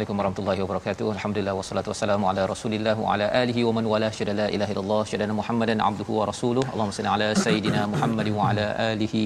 [0.00, 1.06] Assalamualaikum warahmatullahi wabarakatuh.
[1.14, 5.00] Alhamdulillah wassalatu wassalamu ala Rasulillah wa ala alihi wa man wala syada la ilaha illallah
[5.10, 6.64] syada Muhammadan abduhu wa rasuluh.
[6.72, 9.24] Allahumma salli ala sayidina Muhammad wa ala alihi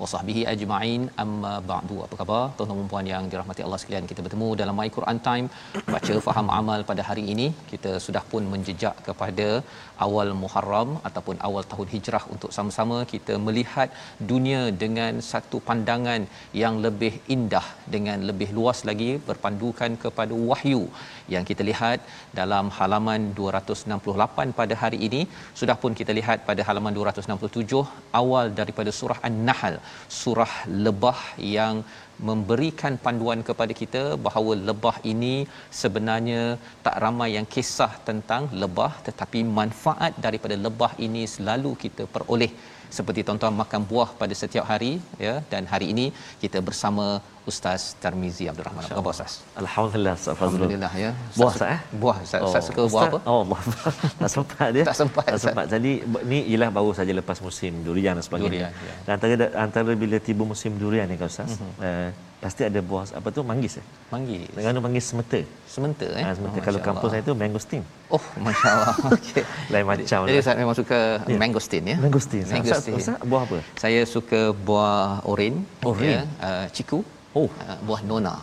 [0.00, 1.02] wa sahbihi ajma'in.
[1.24, 1.96] Amma ba'du.
[2.06, 4.08] Apa khabar tuan-tuan dan puan yang dirahmati Allah sekalian?
[4.12, 5.48] Kita bertemu dalam My Quran Time
[5.96, 7.48] baca faham amal pada hari ini.
[7.72, 9.48] Kita sudah pun menjejak kepada
[10.06, 13.90] awal Muharram ataupun awal tahun Hijrah untuk sama-sama kita melihat
[14.32, 16.24] dunia dengan satu pandangan
[16.64, 20.82] yang lebih indah dengan lebih luas lagi berpandukan kepada wahyu
[21.34, 21.98] yang kita lihat
[22.40, 25.22] dalam halaman 268 pada hari ini.
[25.60, 27.84] Sudah pun kita lihat pada halaman 267
[28.22, 29.76] awal daripada surah An-Nahl
[30.20, 30.52] surah
[30.86, 31.20] lebah
[31.56, 31.74] yang
[32.28, 35.34] memberikan panduan kepada kita bahawa lebah ini
[35.80, 36.42] sebenarnya
[36.86, 42.52] tak ramai yang kisah tentang lebah tetapi manfaat daripada lebah ini selalu kita peroleh
[42.98, 44.92] seperti tuan-tuan makan buah pada setiap hari
[45.26, 46.06] ya dan hari ini
[46.42, 47.06] kita bersama
[47.50, 48.84] Ustaz Tarmizi Abdul Rahman.
[48.86, 49.32] Apa khabar Ustaz?
[49.62, 50.54] Alhamdulillah Ustaz Fazrul.
[50.56, 51.10] Alhamdulillah ya.
[51.38, 51.80] Buah Ustaz eh?
[52.02, 53.18] Buah Ustaz, Oh, Ustaz suka buah Ustaz- apa?
[53.30, 53.60] Oh Allah.
[54.22, 54.84] tak sempat dia.
[54.88, 55.46] Tak sempat, Tak Ustaz.
[55.52, 55.66] sempat.
[55.74, 55.92] Jadi
[56.30, 58.70] ni ialah baru saja lepas musim durian dan sebagainya.
[58.72, 58.94] Durian, ya.
[59.04, 62.08] Dan antara antara bila tiba musim durian ni kan Ustaz, uh,
[62.44, 63.84] pasti ada buah apa tu manggis eh.
[64.12, 64.52] Manggis.
[64.52, 65.40] Dengan manggis semeta.
[65.64, 66.20] Sementa eh.
[66.20, 67.80] Ha, semeta Oh, kalau kampung saya tu mangosteen.
[68.12, 68.92] Oh, masya-Allah.
[69.16, 69.44] Okey.
[69.72, 70.42] Lain macam Jadi lah.
[70.44, 71.38] Ustaz memang suka Ya.
[71.40, 71.96] mangosteen ya.
[71.96, 72.44] Mangosteen.
[72.44, 73.58] Ustaz buah apa?
[73.80, 76.04] Saya suka buah oren, Oren.
[76.04, 77.00] ya, uh, ciku.
[77.32, 77.48] Oh.
[77.48, 78.36] Uh, buah nona.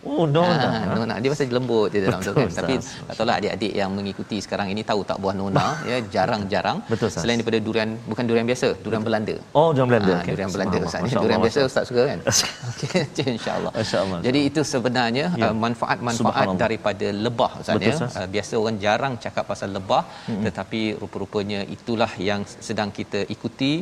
[0.00, 0.40] Oh, no.
[0.40, 1.04] Ah, no.
[1.04, 2.56] nona dia masih lembut dia dalam tu Betul, kan.
[2.58, 7.12] Tapi tak tahulah adik-adik yang mengikuti sekarang ini tahu tak buah nona ya jarang-jarang Betul,
[7.12, 7.20] Ustaz.
[7.22, 9.36] selain daripada durian bukan durian biasa, durian Belanda.
[9.52, 10.12] Oh, jam Belanda.
[10.16, 10.32] Ah, Okey.
[10.32, 10.78] durian Belanda.
[10.88, 11.00] Ustaz.
[11.04, 11.60] Allah, Durian biasa.
[11.70, 12.18] Ustaz suka kan?
[12.72, 13.72] Okey, insya-Allah.
[13.76, 14.18] Masya Allah.
[14.28, 15.48] Jadi itu sebenarnya Ya.
[15.52, 18.08] uh, manfaat-manfaat daripada lebah Ustaz Betul, ya.
[18.20, 20.02] Uh, biasa orang jarang cakap pasal lebah
[20.46, 23.72] tetapi rupa-rupanya itulah yang sedang kita ikuti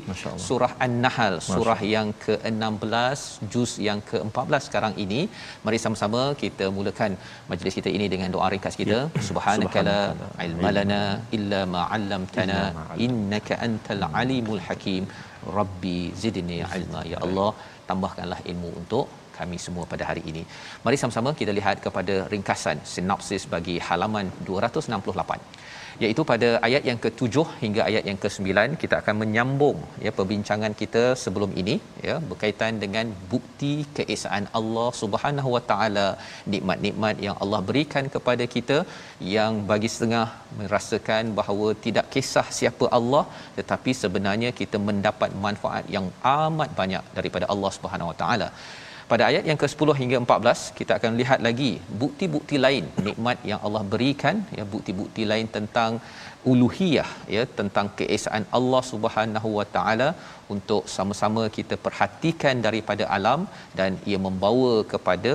[0.48, 3.18] surah An-Nahl surah yang ke-16
[3.52, 5.20] juz yang ke-14 sekarang ini.
[5.64, 6.07] Mari sama-sama
[6.42, 7.12] kita mulakan
[7.50, 8.98] majlis kita ini dengan doa ringkas kita.
[9.28, 11.00] Subhanaka la Subhanaka la ilma lana
[11.38, 13.04] illa ma 'allamtana Illa ma 'allamtana.
[13.06, 15.04] innaka antal alimul hakim.
[15.58, 17.50] Rabbi zidni ilma ya Allah
[17.91, 19.06] tambahkanlah ilmu untuk
[19.38, 20.42] kami semua pada hari ini.
[20.84, 25.67] Mari sama-sama kita lihat kepada ringkasan sinopsis bagi halaman 268
[26.04, 31.03] iaitu pada ayat yang ke-7 hingga ayat yang ke-9 kita akan menyambung ya perbincangan kita
[31.22, 31.75] sebelum ini
[32.09, 36.09] ya berkaitan dengan bukti keesaan Allah Subhanahu Wa Taala
[36.54, 38.78] nikmat-nikmat yang Allah berikan kepada kita
[39.36, 40.26] yang bagi setengah
[40.60, 43.25] merasakan bahawa tidak kisah siapa Allah
[43.60, 46.09] tetapi sebenarnya kita mendapat manfaat yang
[46.44, 48.50] amat banyak daripada Allah Subhanahu Wa Taala
[49.10, 51.70] pada ayat yang ke-10 hingga 14 kita akan lihat lagi
[52.03, 55.92] bukti-bukti lain nikmat yang Allah berikan ya bukti-bukti lain tentang
[56.50, 60.09] uluhiyah ya tentang keesaan Allah Subhanahu Wa Taala
[60.56, 63.41] untuk sama-sama kita perhatikan daripada alam
[63.80, 65.33] dan ia membawa kepada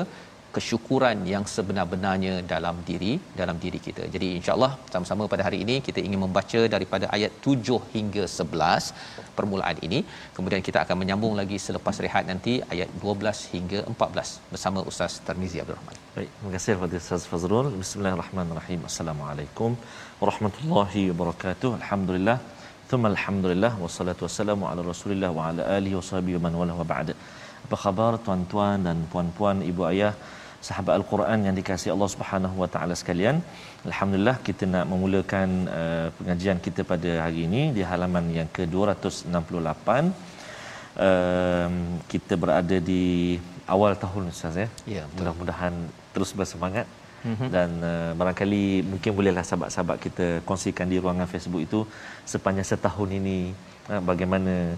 [0.55, 4.03] kesyukuran yang sebenar-benarnya dalam diri dalam diri kita.
[4.15, 8.93] Jadi insya-Allah sama-sama pada hari ini kita ingin membaca daripada ayat 7 hingga 11
[9.37, 9.99] permulaan ini.
[10.37, 15.59] Kemudian kita akan menyambung lagi selepas rehat nanti ayat 12 hingga 14 bersama Ustaz Tarmizi
[15.63, 15.97] Abdul Rahman.
[16.17, 17.69] Baik, terima kasih kepada Ustaz Fazrul.
[17.83, 18.81] Bismillahirrahmanirrahim.
[18.91, 19.71] Assalamualaikum
[20.23, 21.71] warahmatullahi wabarakatuh.
[21.81, 22.37] Alhamdulillah.
[22.91, 27.09] Thumma alhamdulillah wassalatu wassalamu ala Rasulillah wa ala alihi washabihi wa man wala wa ba'd.
[27.65, 30.13] Apa khabar tuan-tuan dan puan-puan, ibu ayah,
[30.67, 33.37] sahabat Al-Quran yang dikasihi Allah Subhanahu wa taala sekalian.
[33.89, 35.49] Alhamdulillah kita nak memulakan
[35.79, 39.87] uh, pengajian kita pada hari ini di halaman yang ke-268.
[41.05, 41.75] Um,
[42.11, 43.03] kita berada di
[43.75, 44.67] awal tahun Ustaz ya.
[44.95, 45.03] Ya.
[45.17, 45.73] Mudah-mudahan
[46.13, 46.87] terus bersemangat
[47.27, 47.49] mm-hmm.
[47.55, 51.79] dan uh, barangkali mungkin bolehlah sahabat-sahabat kita kongsikan di ruangan Facebook itu
[52.33, 53.37] sepanjang setahun ini
[53.91, 54.77] uh, bagaimana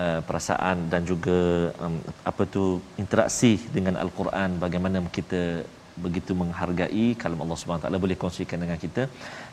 [0.00, 1.38] uh, perasaan dan juga
[1.84, 1.96] um,
[2.30, 2.64] apa tu
[3.02, 5.42] interaksi dengan al-Quran bagaimana kita
[6.04, 9.02] begitu menghargai kalau Allah Subhanahu taala boleh kongsikan dengan kita.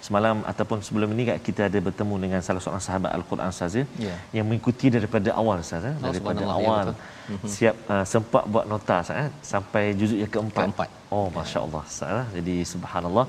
[0.08, 4.18] Semalam ataupun sebelum ini kita ada bertemu dengan salah seorang sahabat Al-Quran Ustaz yeah.
[4.38, 5.96] yang mengikuti daripada awal Ustaz eh?
[6.08, 9.30] daripada oh, awal ya, siap uh, sempat buat nota Ustaz eh?
[9.54, 10.66] sampai juzuk yang keempat.
[10.66, 10.90] keempat.
[11.16, 12.20] Oh masya-Allah Ustaz.
[12.20, 12.28] Eh?
[12.40, 13.28] Jadi subhanallah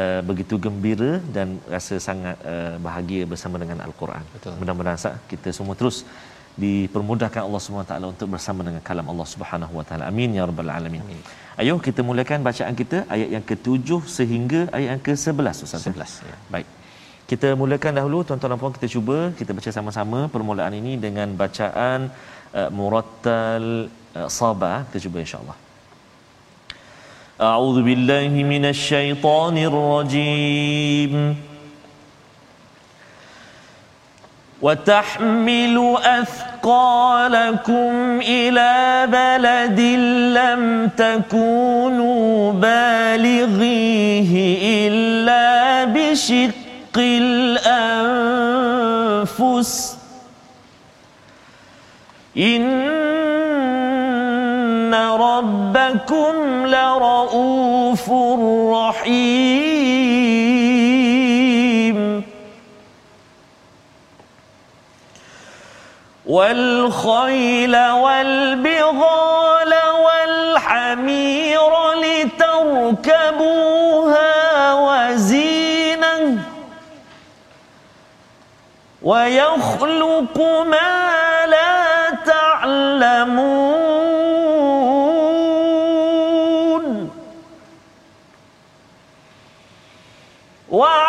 [0.00, 4.20] Uh, begitu gembira dan rasa sangat uh, bahagia bersama dengan Al-Quran.
[4.60, 6.04] Mudah-mudahan sah, kita semua terus
[6.62, 10.04] dipermudahkan Allah SWT untuk bersama dengan kalam Allah Subhanahu Wa Taala.
[10.10, 11.02] Amin ya rabbal alamin.
[11.06, 11.22] Amin.
[11.60, 15.86] Ayuh kita mulakan bacaan kita ayat yang ke-7 sehingga ayat yang ke-11 Ustaz.
[15.86, 16.36] 11 ya.
[16.54, 16.68] Baik.
[17.30, 22.08] Kita mulakan dahulu tuan-tuan dan puan kita cuba kita baca sama-sama permulaan ini dengan bacaan
[22.60, 23.66] uh, murattal
[24.18, 25.56] uh, sabah kita cuba insya-Allah.
[27.50, 31.12] A'udzu billahi minasy syaithanir rajim.
[34.62, 39.80] وتحمل أثقالكم إلى بلد
[40.38, 44.32] لم تكونوا بالغيه
[44.88, 46.96] إلا بشق
[49.36, 49.98] الأنفس.
[52.36, 52.88] إن
[54.94, 58.10] ربكم لرؤوف
[58.72, 59.57] رحيم.
[66.28, 71.70] والخيل والبغال والحمير
[72.04, 73.54] لتركبوها
[74.74, 76.38] وزينة
[79.02, 83.78] ويخلق ما لا تعلمون.
[90.70, 91.07] وعلى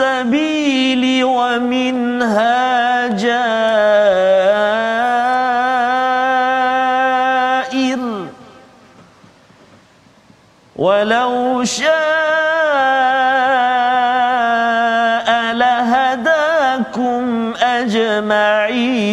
[0.00, 3.60] السبيل ومنها جائر
[10.76, 11.90] ولو شاء
[15.52, 19.10] لهداكم أجمعين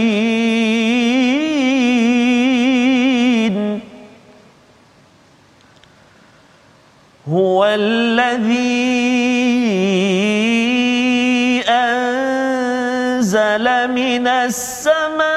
[14.19, 15.27] من السماء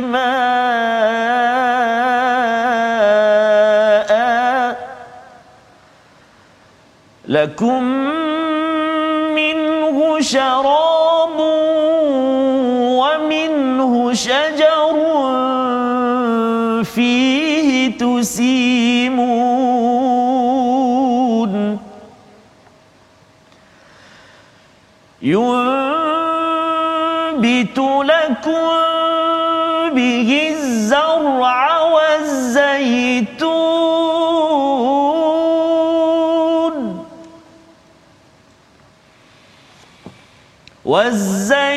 [0.00, 0.52] ماء
[7.28, 7.82] لكم
[9.34, 11.38] منه شراب
[13.00, 14.96] ومنه شجر
[16.84, 17.31] فيه
[25.22, 26.58] ينبت
[27.78, 28.68] لكم
[29.94, 33.52] به الزرع والزيتون
[40.84, 41.71] والزيتون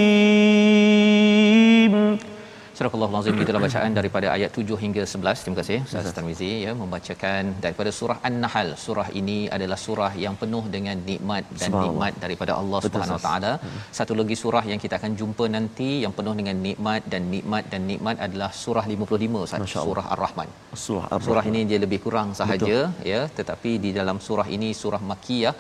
[2.77, 5.43] Surah Al-Azim itulah bacaan daripada ayat 7 hingga 11.
[5.45, 8.69] Terima kasih Ustaz Tarmizi ya membacakan daripada surah An-Nahl.
[8.83, 13.53] Surah ini adalah surah yang penuh dengan nikmat dan nikmat daripada Allah Subhanahu Wa Taala.
[13.63, 13.79] Hmm.
[13.99, 17.89] Satu lagi surah yang kita akan jumpa nanti yang penuh dengan nikmat dan nikmat dan
[17.93, 19.77] nikmat adalah surah 55 Ustaz.
[19.87, 20.51] Surah Ar-Rahman.
[20.85, 21.29] Surah Ar-Rahman.
[21.29, 23.09] Surah ini dia lebih kurang sahaja Betul.
[23.13, 25.55] ya tetapi di dalam surah ini surah Makkiyah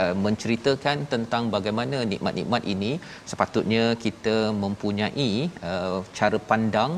[0.00, 2.92] Uh, menceritakan tentang bagaimana nikmat-nikmat ini
[3.30, 5.30] sepatutnya kita mempunyai
[5.70, 6.92] uh, cara pandang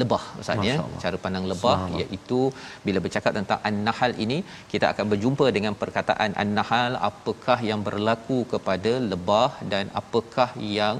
[0.00, 0.76] lebah ustaz ya.
[1.04, 2.40] Cara pandang lebah iaitu
[2.86, 4.38] bila bercakap tentang an-nahl ini
[4.72, 10.98] kita akan berjumpa dengan perkataan an-nahl apakah yang berlaku kepada lebah dan apakah yang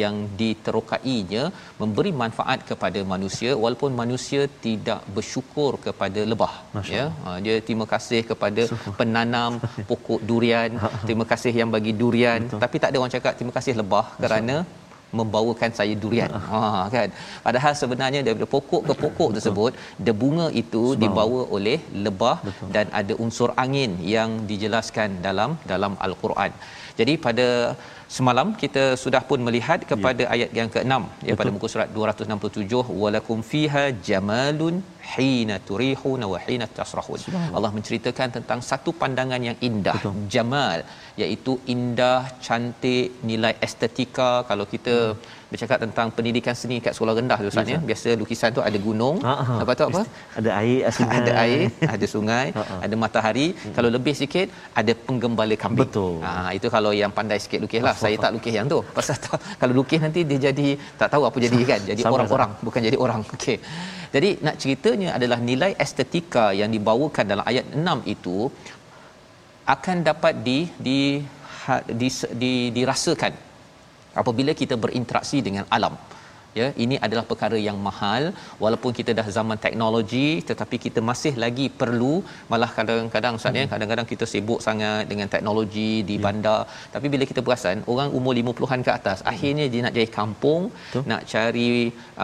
[0.00, 1.42] yang diterokainya
[1.80, 7.86] memberi manfaat kepada manusia walaupun manusia tidak bersyukur kepada lebah Masya ya uh, dia terima
[7.94, 8.64] kasih kepada
[9.00, 10.70] penanam pokok durian
[11.08, 12.62] terima kasih yang bagi durian Betul.
[12.64, 14.56] tapi tak ada orang cakap terima kasih lebah kerana
[15.18, 16.30] membawakan saya durian.
[16.50, 16.60] Ha
[16.94, 17.08] kan.
[17.46, 19.72] Padahal sebenarnya daripada pokok ke pokok tersebut,
[20.08, 21.02] debunga itu Sebab.
[21.02, 22.70] dibawa oleh lebah Betul.
[22.76, 26.52] dan ada unsur angin yang dijelaskan dalam dalam al-Quran.
[27.00, 27.48] Jadi pada
[28.16, 30.30] semalam kita sudah pun melihat kepada ya.
[30.34, 30.94] ayat yang ke-6
[31.28, 34.76] ya pada muka surat 267 walakum fiha jamalun
[35.14, 37.20] hina turihuna wa hina tasrahun.
[37.56, 40.24] Allah menceritakan tentang satu pandangan yang indah, Betul.
[40.34, 40.80] jamal
[41.22, 47.38] iaitu indah, cantik, nilai estetika kalau kita hmm bercakap tentang pendidikan seni kat sekolah rendah
[47.44, 47.78] tu Ustaz ya.
[47.90, 49.58] Biasa lukisan tu ada gunung, uh-huh.
[49.60, 50.02] lepas tu apa?
[50.40, 51.18] Ada air, sungai.
[51.20, 51.62] ada air,
[51.94, 52.80] ada sungai, uh-huh.
[52.84, 53.46] ada matahari.
[53.52, 53.74] Uh-huh.
[53.76, 54.48] Kalau lebih sikit
[54.80, 55.84] ada penggembala kambing.
[55.84, 56.14] Betul.
[56.24, 57.94] Ha itu kalau yang pandai sikit lukis lah.
[58.04, 58.80] Saya tak lukis yang tu.
[58.98, 60.68] Pasal tak, kalau lukis nanti dia jadi
[61.02, 61.80] tak tahu apa jadi kan.
[61.90, 63.20] Jadi orang-orang bukan jadi orang.
[63.36, 63.58] Okey.
[64.14, 68.38] Jadi nak ceritanya adalah nilai estetika yang dibawakan dalam ayat 6 itu
[69.74, 70.98] akan dapat di di
[71.66, 72.08] di, di,
[72.42, 73.32] di dirasakan
[74.20, 75.94] apabila kita berinteraksi dengan alam
[76.58, 78.22] ya ini adalah perkara yang mahal
[78.64, 82.14] walaupun kita dah zaman teknologi tetapi kita masih lagi perlu
[82.52, 83.72] malah kadang-kadang ustaz ya hmm.
[83.72, 86.24] kadang-kadang kita sibuk sangat dengan teknologi di ya.
[86.26, 86.60] bandar
[86.94, 89.30] tapi bila kita perasan orang umur 50-an ke atas hmm.
[89.32, 91.04] akhirnya dia nak jadi kampung Betul.
[91.12, 91.72] nak cari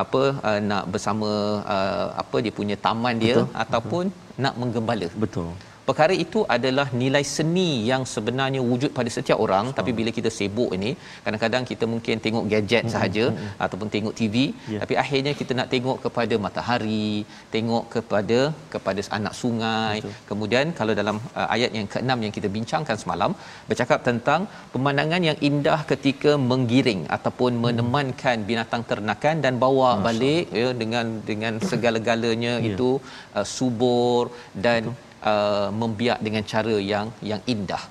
[0.02, 1.30] apa uh, nak bersama
[1.76, 3.49] uh, apa dia punya taman dia Betul.
[3.64, 4.42] ataupun Betul.
[4.44, 5.50] nak menggembala Betul
[5.88, 10.71] perkara itu adalah nilai seni yang sebenarnya wujud pada setiap orang tapi bila kita sibuk
[10.76, 10.90] ini
[11.25, 13.62] kadang-kadang kita mungkin tengok gadget hmm, sahaja hmm, hmm.
[13.64, 14.37] ataupun tengok TV
[14.73, 14.80] yeah.
[14.83, 17.09] tapi akhirnya kita nak tengok kepada matahari
[17.54, 18.38] tengok kepada
[18.75, 20.14] kepada anak sungai Betul.
[20.30, 23.33] kemudian kalau dalam uh, ayat yang ke-6 yang kita bincangkan semalam
[23.71, 24.40] bercakap tentang
[24.75, 27.64] pemandangan yang indah ketika menggiring ataupun hmm.
[27.66, 30.04] menemankan binatang ternakan dan bawa Masya.
[30.07, 32.71] balik ya dengan dengan segala-galanya yeah.
[32.71, 32.90] itu
[33.38, 34.25] uh, subur
[34.66, 37.82] dan Betul uh, membiak dengan cara yang yang indah.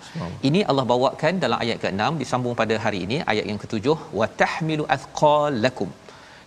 [0.50, 4.86] Ini Allah bawakan dalam ayat ke-6 disambung pada hari ini ayat yang ke-7 wa tahmilu
[4.98, 5.92] athqalakum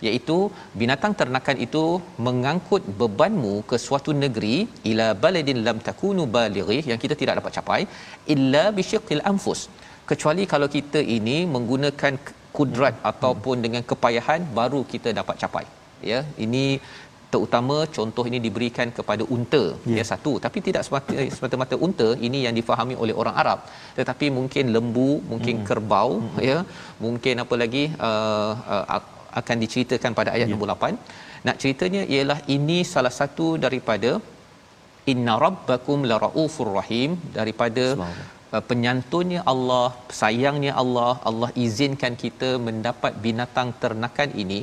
[0.07, 0.37] iaitu
[0.81, 1.83] binatang ternakan itu
[2.27, 4.55] mengangkut bebanmu ke suatu negeri
[4.91, 7.81] ila baladin lam takunu balighi yang kita tidak dapat capai
[8.35, 9.61] illa bisyiqil anfus
[10.11, 12.13] kecuali kalau kita ini menggunakan
[12.57, 13.09] kudrat hmm.
[13.11, 15.65] ataupun dengan kepayahan baru kita dapat capai
[16.11, 16.65] ya ini
[17.33, 19.97] terutama contoh ini diberikan kepada unta yeah.
[19.99, 23.59] ya satu tapi tidak semata semata-mata unta ini yang difahami oleh orang Arab
[23.99, 25.65] tetapi mungkin lembu mungkin mm.
[25.69, 26.39] kerbau mm.
[26.49, 26.57] ya
[27.05, 29.01] mungkin apa lagi uh, uh,
[29.41, 30.53] akan diceritakan pada ayat yeah.
[30.53, 34.11] nombor 8 nak ceritanya ialah ini salah satu daripada
[35.11, 39.87] inna rabbakum laraufur rahim daripada uh, penyantunnya Allah
[40.21, 44.61] sayangnya Allah Allah izinkan kita mendapat binatang ternakan ini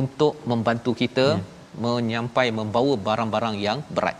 [0.00, 1.54] untuk membantu kita yeah
[1.84, 4.18] menyampai membawa barang-barang yang berat.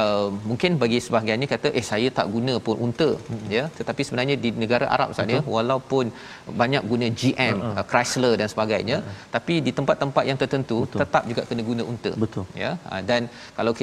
[0.00, 3.48] Uh, mungkin bagi sebahagiannya kata eh saya tak guna pun unta hmm.
[3.54, 6.14] ya tetapi sebenarnya di negara Arab ya walaupun
[6.60, 7.80] banyak guna GM uh-huh.
[7.80, 9.26] uh, Chrysler dan sebagainya uh-huh.
[9.34, 11.00] tapi di tempat-tempat yang tertentu Betul.
[11.02, 12.46] tetap juga kena guna unta Betul.
[12.62, 13.26] ya uh, dan
[13.58, 13.74] kalau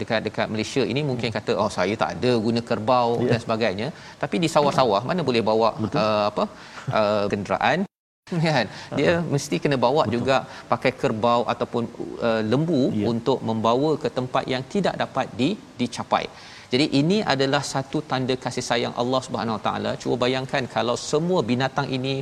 [0.00, 1.36] dekat dekat Malaysia ini mungkin hmm.
[1.36, 3.36] kata oh saya tak ada guna kerbau yeah.
[3.36, 3.88] dan sebagainya
[4.22, 6.46] tapi di sawah-sawah mana boleh bawa uh, apa
[6.88, 7.84] uh, kenderaan
[8.56, 8.66] kan
[8.98, 9.22] dia uh-huh.
[9.32, 10.14] mesti kena bawa Betul.
[10.14, 10.36] juga
[10.72, 11.82] pakai kerbau ataupun
[12.28, 13.08] uh, lembu yeah.
[13.12, 15.48] untuk membawa ke tempat yang tidak dapat di
[15.80, 16.24] dicapai
[16.72, 21.40] jadi ini adalah satu tanda kasih sayang Allah Subhanahu Wa Taala cuba bayangkan kalau semua
[21.50, 22.14] binatang ini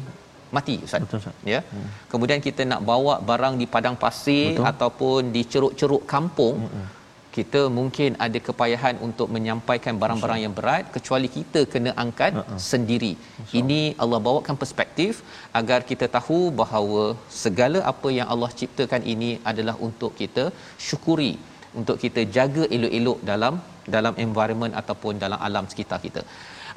[0.57, 1.47] mati ustaz Betul, ustaz.
[1.53, 1.87] ya hmm.
[2.13, 4.67] kemudian kita nak bawa barang di padang pasir Betul.
[4.73, 7.02] ataupun di ceruk-ceruk kampung hmm
[7.37, 12.59] kita mungkin ada kepayahan untuk menyampaikan barang-barang yang berat kecuali kita kena angkat uh-uh.
[12.71, 13.13] sendiri.
[13.61, 15.23] Ini Allah bawakan perspektif
[15.61, 17.05] agar kita tahu bahawa
[17.43, 20.45] segala apa yang Allah ciptakan ini adalah untuk kita
[20.89, 21.35] syukuri,
[21.81, 23.57] untuk kita jaga elok-elok dalam
[23.95, 26.23] dalam environment ataupun dalam alam sekitar kita.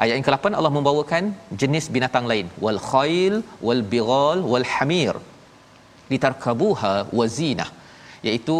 [0.03, 1.23] Ayat yang ke-8 Allah membawakan
[1.61, 3.35] jenis binatang lain wal khail
[3.67, 5.15] wal bighal wal hamir
[6.13, 7.69] litarkabuha wazinah
[8.27, 8.57] iaitu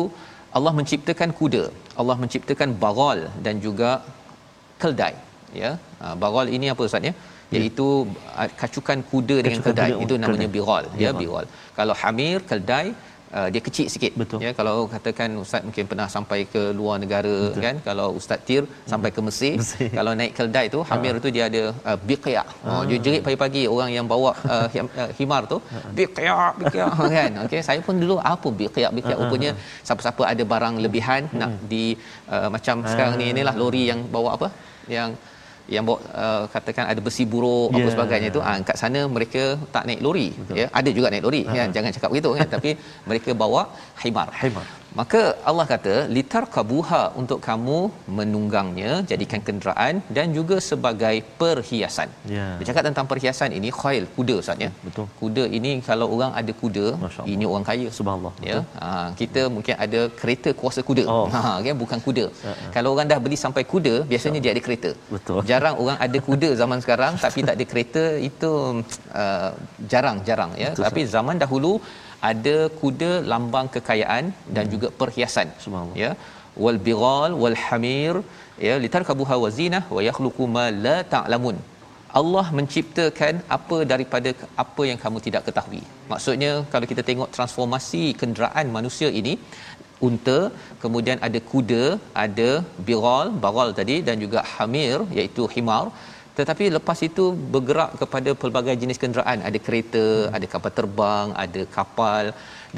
[0.58, 1.64] Allah menciptakan kuda,
[2.02, 3.90] Allah menciptakan bagal dan juga
[4.82, 5.16] keldai.
[5.62, 5.72] Ya,
[6.02, 7.14] ha, bagal ini apa ustaz ya?
[7.54, 7.60] ya.
[7.60, 8.46] Iaitu ya.
[8.62, 9.92] kacukan kuda dengan kacukan keldai.
[10.06, 10.84] Itu namanya bigal.
[11.04, 11.46] Ya, bigal.
[11.78, 12.88] Kalau hamir, keldai,
[13.38, 14.12] uh, dia kecil sikit.
[14.22, 14.40] Betul.
[14.46, 17.64] ya kalau katakan ustaz mungkin pernah sampai ke luar negara Betul.
[17.66, 17.76] kan?
[17.88, 18.90] Kalau ustaz tir hmm.
[18.92, 19.90] sampai ke Mesir, Mesir.
[19.98, 21.24] kalau naik keldai tu hamir ha.
[21.26, 24.68] tu dia ada uh, biqya oh dia jerit pagi-pagi orang yang bawa uh,
[25.20, 25.60] himar tu.
[26.00, 27.32] Biqya biqya kan?
[27.46, 29.52] Okey saya pun dulu apa biqya biqya rupanya
[29.88, 31.86] siapa-siapa ada barang lebihan nak di
[32.34, 34.50] uh, macam sekarang ni inilah lori yang bawa apa?
[34.98, 35.12] Yang
[35.66, 37.78] yang bawa uh, katakan ada besi buruk yeah.
[37.82, 37.94] apa Ya.
[37.96, 39.44] sebagainya tu ah kat sana mereka
[39.76, 40.56] tak naik lori Betul.
[40.62, 42.70] ya ada juga naik lori kan jangan cakap begitu kan tapi
[43.10, 43.62] mereka bawa
[44.04, 44.66] himar Himar.
[45.00, 47.80] Maka Allah kata litarkabuha untuk kamu
[48.18, 52.10] menunggangnya jadikan kenderaan dan juga sebagai perhiasan.
[52.36, 52.48] Ya.
[52.60, 54.70] dia cakap tentang perhiasan ini khail kuda ustaz ya.
[54.86, 55.06] Betul.
[55.22, 56.86] kuda ini kalau orang ada kuda
[57.34, 57.90] ini orang kaya.
[58.00, 58.34] Subhanallah.
[58.50, 58.60] ya.
[58.84, 58.90] ha,
[59.22, 61.06] kita mungkin ada kereta kuasa kuda.
[61.16, 61.28] Oh.
[61.36, 62.26] ha kan bukan kuda.
[62.78, 64.92] Kalau orang dah beli sampai kuda biasanya dia ada kereta.
[65.16, 65.42] Betul.
[65.52, 68.52] jarang orang ada kuda zaman sekarang tapi tak ada kereta itu
[69.24, 69.52] uh,
[69.94, 70.72] jarang jarang ya.
[70.72, 71.74] Betul, tapi zaman dahulu
[72.32, 75.48] ada kuda lambang kekayaan dan juga perhiasan
[76.04, 76.12] ya.
[76.64, 78.16] Wal bighal wal hamir
[78.68, 78.76] ya.
[78.84, 81.58] Litarkabuha wa zinah wa yakhluqu ma la ta'lamun.
[82.20, 84.30] Allah menciptakan apa daripada
[84.64, 85.82] apa yang kamu tidak ketahui.
[86.12, 89.34] Maksudnya kalau kita tengok transformasi kenderaan manusia ini
[90.08, 90.40] unta,
[90.84, 91.84] kemudian ada kuda,
[92.26, 92.50] ada
[92.88, 95.86] biral, baral tadi dan juga hamir iaitu himar.
[96.40, 100.36] Tetapi lepas itu bergerak kepada pelbagai jenis kenderaan, ada kereta, hmm.
[100.36, 102.26] ada kapal terbang, ada kapal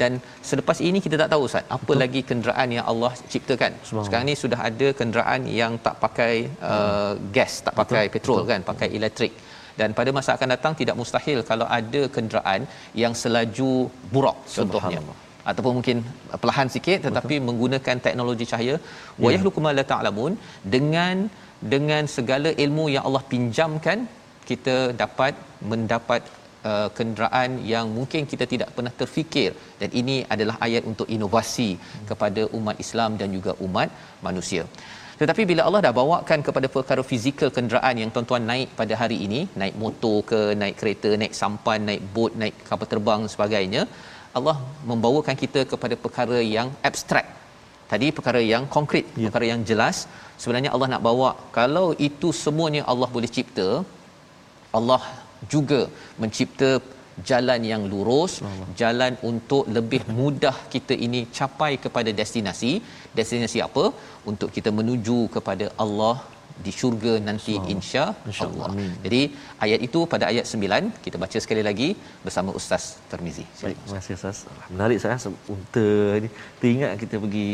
[0.00, 0.12] dan
[0.48, 2.00] selepas ini kita tak tahu Ustaz, apa Betul.
[2.02, 3.72] lagi kenderaan yang Allah ciptakan.
[4.06, 6.34] Sekarang ni sudah ada kenderaan yang tak pakai
[6.72, 8.14] uh, gas, tak pakai Betul.
[8.14, 8.50] petrol Betul.
[8.52, 9.32] kan, pakai elektrik.
[9.80, 12.62] Dan pada masa akan datang tidak mustahil kalau ada kenderaan
[13.02, 13.72] yang selaju
[14.12, 15.00] burak contohnya
[15.50, 15.98] ataupun mungkin
[16.40, 17.46] perlahan sikit tetapi Betul.
[17.48, 18.74] menggunakan teknologi cahaya
[19.22, 20.32] wa yahluku ma la ta'lamun
[20.74, 21.16] dengan
[21.74, 24.00] dengan segala ilmu yang Allah pinjamkan
[24.50, 25.34] kita dapat
[25.70, 26.22] mendapat
[26.68, 29.50] uh, kenderaan yang mungkin kita tidak pernah terfikir
[29.80, 31.70] dan ini adalah ayat untuk inovasi
[32.10, 33.90] kepada umat Islam dan juga umat
[34.28, 34.64] manusia
[35.20, 39.40] tetapi bila Allah dah bawakan kepada perkara fizikal kenderaan yang tuan-tuan naik pada hari ini,
[39.60, 43.82] naik motor ke, naik kereta, naik sampan, naik bot, naik kapal terbang sebagainya,
[44.38, 44.56] Allah
[44.90, 47.26] membawakan kita kepada perkara yang abstrak.
[47.90, 49.26] Tadi perkara yang konkret, ya.
[49.28, 49.96] perkara yang jelas.
[50.42, 53.68] Sebenarnya Allah nak bawa kalau itu semuanya Allah boleh cipta,
[54.78, 55.02] Allah
[55.52, 55.80] juga
[56.22, 56.70] mencipta
[57.30, 58.68] jalan yang lurus, Allah.
[58.80, 62.72] jalan untuk lebih mudah kita ini capai kepada destinasi.
[63.18, 63.84] Destinasi apa?
[64.30, 66.16] Untuk kita menuju kepada Allah
[66.64, 68.04] di syurga nanti insya
[68.46, 68.70] Allah.
[69.04, 69.20] Jadi
[69.64, 71.88] ayat itu pada ayat 9 kita baca sekali lagi
[72.26, 73.44] bersama Ustaz Termizi.
[73.62, 74.38] Baik, terima kasih Ustaz.
[74.74, 75.16] Menarik saya
[75.54, 75.88] unta
[76.24, 76.28] ni
[76.60, 77.50] teringat kita pergi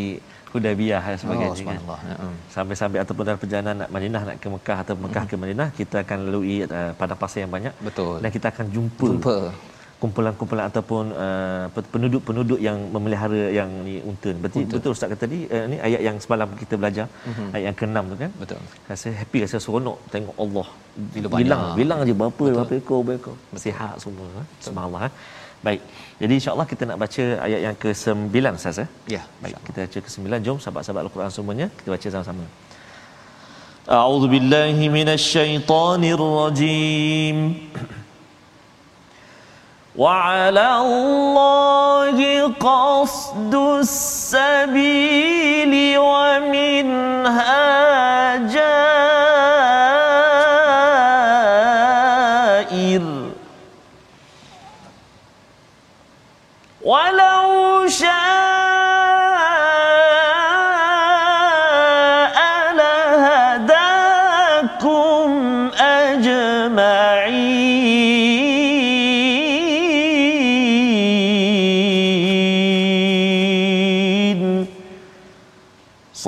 [0.54, 2.32] Hudaybiyah dan sebagainya oh, kan.
[2.56, 5.30] Sampai-sampai ataupun dalam perjalanan nak Madinah nak ke Mekah atau Mekah hmm.
[5.30, 8.22] ke Madinah kita akan lalui uh, padang pasir yang banyak Betul.
[8.22, 9.36] dan kita akan jumpa, jumpa
[10.04, 14.30] kumpulan-kumpulan ataupun uh, penduduk-penduduk yang memelihara yang ni unta.
[14.42, 14.74] Berarti Unta.
[14.76, 17.46] betul Ustaz kata tadi uh, ni ayat yang semalam kita belajar Mhm.
[17.54, 18.30] ayat yang ke-6 tu kan.
[18.42, 18.60] Betul.
[18.90, 20.66] Rasa happy rasa seronok tengok Allah
[21.14, 21.78] Bila bilang banyak.
[21.80, 24.46] bilang aja berapa berapa ekor berapa ekor sihat semua eh.
[24.66, 25.14] subhanallah eh.
[25.66, 25.80] Baik.
[26.20, 28.88] Jadi insya-Allah kita nak baca ayat yang ke-9 Ustaz eh.
[29.16, 30.20] Ya, Baik, kita baca ke-9.
[30.46, 32.44] Jom sahabat-sahabat Al-Quran semuanya kita baca sama-sama.
[33.96, 37.38] A'udzu billahi minasyaitonir rajim.
[39.96, 45.18] وعلى الله قصد السبيل
[45.98, 47.56] ومنها
[48.36, 48.64] جائر.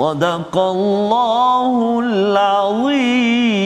[0.00, 1.74] صدق الله
[2.06, 3.62] العظيم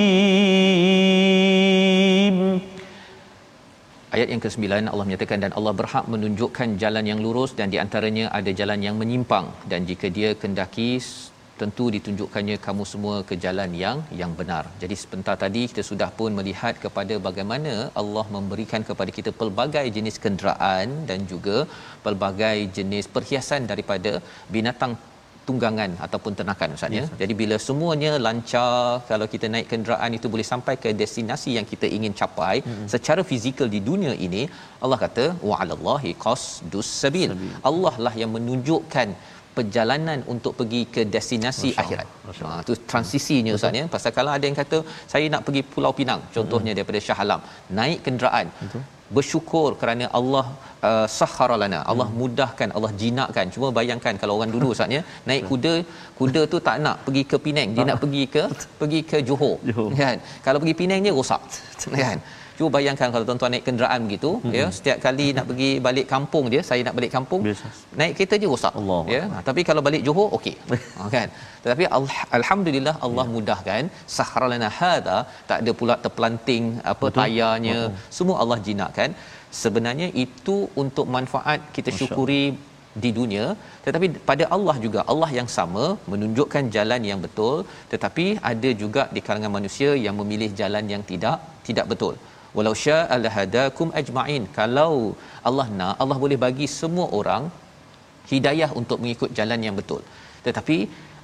[4.17, 8.27] Ayat yang ke-9 Allah menyatakan dan Allah berhak menunjukkan jalan yang lurus dan di antaranya
[8.39, 10.91] ada jalan yang menyimpang dan jika dia kendaki
[11.61, 14.65] tentu ditunjukkannya kamu semua ke jalan yang yang benar.
[14.83, 20.17] Jadi sebentar tadi kita sudah pun melihat kepada bagaimana Allah memberikan kepada kita pelbagai jenis
[20.25, 21.59] kenderaan dan juga
[22.07, 24.13] pelbagai jenis perhiasan daripada
[24.57, 24.95] binatang
[25.52, 27.06] tunggangan ataupun ternakan Ustaz ya.
[27.22, 28.76] Jadi bila semuanya lancar
[29.12, 32.88] kalau kita naik kenderaan itu boleh sampai ke destinasi yang kita ingin capai mm-hmm.
[32.96, 34.44] secara fizikal di dunia ini
[34.86, 37.34] Allah kata wa 'alallahi qasdus sabil.
[37.72, 39.10] Allah lah yang menunjukkan
[39.58, 42.08] perjalanan untuk pergi ke destinasi Masya akhirat.
[42.28, 43.86] Masya Ha tu transisinya Ustaz ya.
[43.96, 44.78] Pasal kalau ada yang kata
[45.14, 47.42] saya nak pergi Pulau Pinang contohnya daripada Shah Alam
[47.80, 48.84] naik kenderaan Betul.
[49.16, 50.46] Bersyukur kerana Allah
[50.90, 51.80] uh, sahara lana.
[51.92, 53.48] Allah mudahkan Allah jinakkan.
[53.56, 55.74] Cuma bayangkan kalau orang dulu Ustaz ya naik kuda
[56.20, 57.72] kuda tu tak nak pergi ke Penang.
[57.78, 58.44] Dia nak pergi ke
[58.82, 59.58] pergi ke Johor.
[59.70, 59.90] Johor.
[60.04, 60.18] kan?
[60.48, 61.42] Kalau pergi Penang dia rosak.
[62.04, 62.20] Kan
[62.58, 64.56] cuba bayangkan kalau tuan-tuan naik kenderaan begitu mm-hmm.
[64.60, 67.68] ya setiap kali nak pergi balik kampung dia saya nak balik kampung Biasa.
[68.00, 69.24] naik kereta je rosak Allah ya.
[69.32, 70.56] Ha, tapi kalau balik Johor okey.
[71.00, 71.28] Ha, kan?
[71.64, 73.34] Tetapi al- alhamdulillah Allah ya.
[73.36, 73.84] mudahkan.
[74.18, 75.18] Sahralana hada
[75.50, 77.18] tak ada pula terpelanting apa Betul.
[77.20, 77.78] tayarnya.
[77.84, 78.16] Betul.
[78.18, 79.10] semua Allah jinakkan.
[79.62, 82.44] Sebenarnya itu untuk manfaat kita Masya syukuri
[83.04, 83.46] di dunia.
[83.86, 87.58] Tetapi pada Allah juga Allah yang sama menunjukkan jalan yang betul.
[87.94, 92.16] Tetapi ada juga di kalangan manusia yang memilih jalan yang tidak tidak betul
[92.58, 94.94] walau syaa lahadakum ajmain kalau
[95.50, 97.46] Allah nak Allah boleh bagi semua orang
[98.32, 100.02] hidayah untuk mengikut jalan yang betul
[100.48, 100.78] tetapi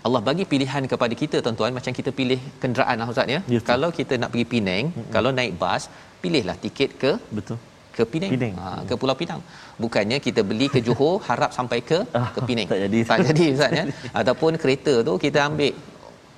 [0.07, 3.89] Allah bagi pilihan kepada kita tuan-tuan macam kita pilih kenderaan lah ustaz ya yes, kalau
[3.99, 5.09] kita nak pergi Penang mm-hmm.
[5.15, 5.85] kalau naik bas
[6.23, 7.59] pilihlah tiket ke betul
[7.97, 8.55] ke Penang, Penang.
[8.61, 9.41] Ha, ke Pulau Pinang.
[9.83, 12.67] Bukannya kita beli ke Johor harap sampai ke ah, ke Penang.
[12.71, 12.99] tak jadi.
[13.11, 13.83] Tak jadi ustaz ya.
[14.21, 15.73] Ataupun kereta tu kita ambil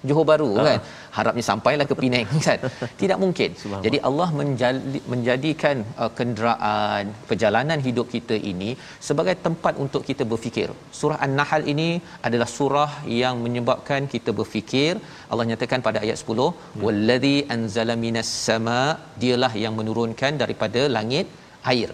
[0.08, 0.66] Johor Baru uh.
[0.68, 0.80] kan?
[1.18, 2.60] Harapnya sampailah ke Penang kan?
[3.02, 3.50] Tidak mungkin.
[3.86, 8.70] Jadi Allah menjadi, menjadikan uh, kenderaan perjalanan hidup kita ini
[9.08, 10.70] sebagai tempat untuk kita berfikir.
[11.00, 11.90] Surah An-Nahl ini
[12.28, 14.94] adalah surah yang menyebabkan kita berfikir.
[15.32, 16.50] Allah nyatakan pada ayat 10 ya.
[16.86, 18.80] wallazi anzala minas sama
[19.24, 21.28] dialah yang menurunkan daripada langit
[21.74, 21.92] air.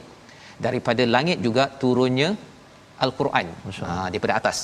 [0.65, 2.30] Daripada langit juga turunnya
[3.06, 3.48] al-Quran.
[3.88, 4.58] Ha, daripada atas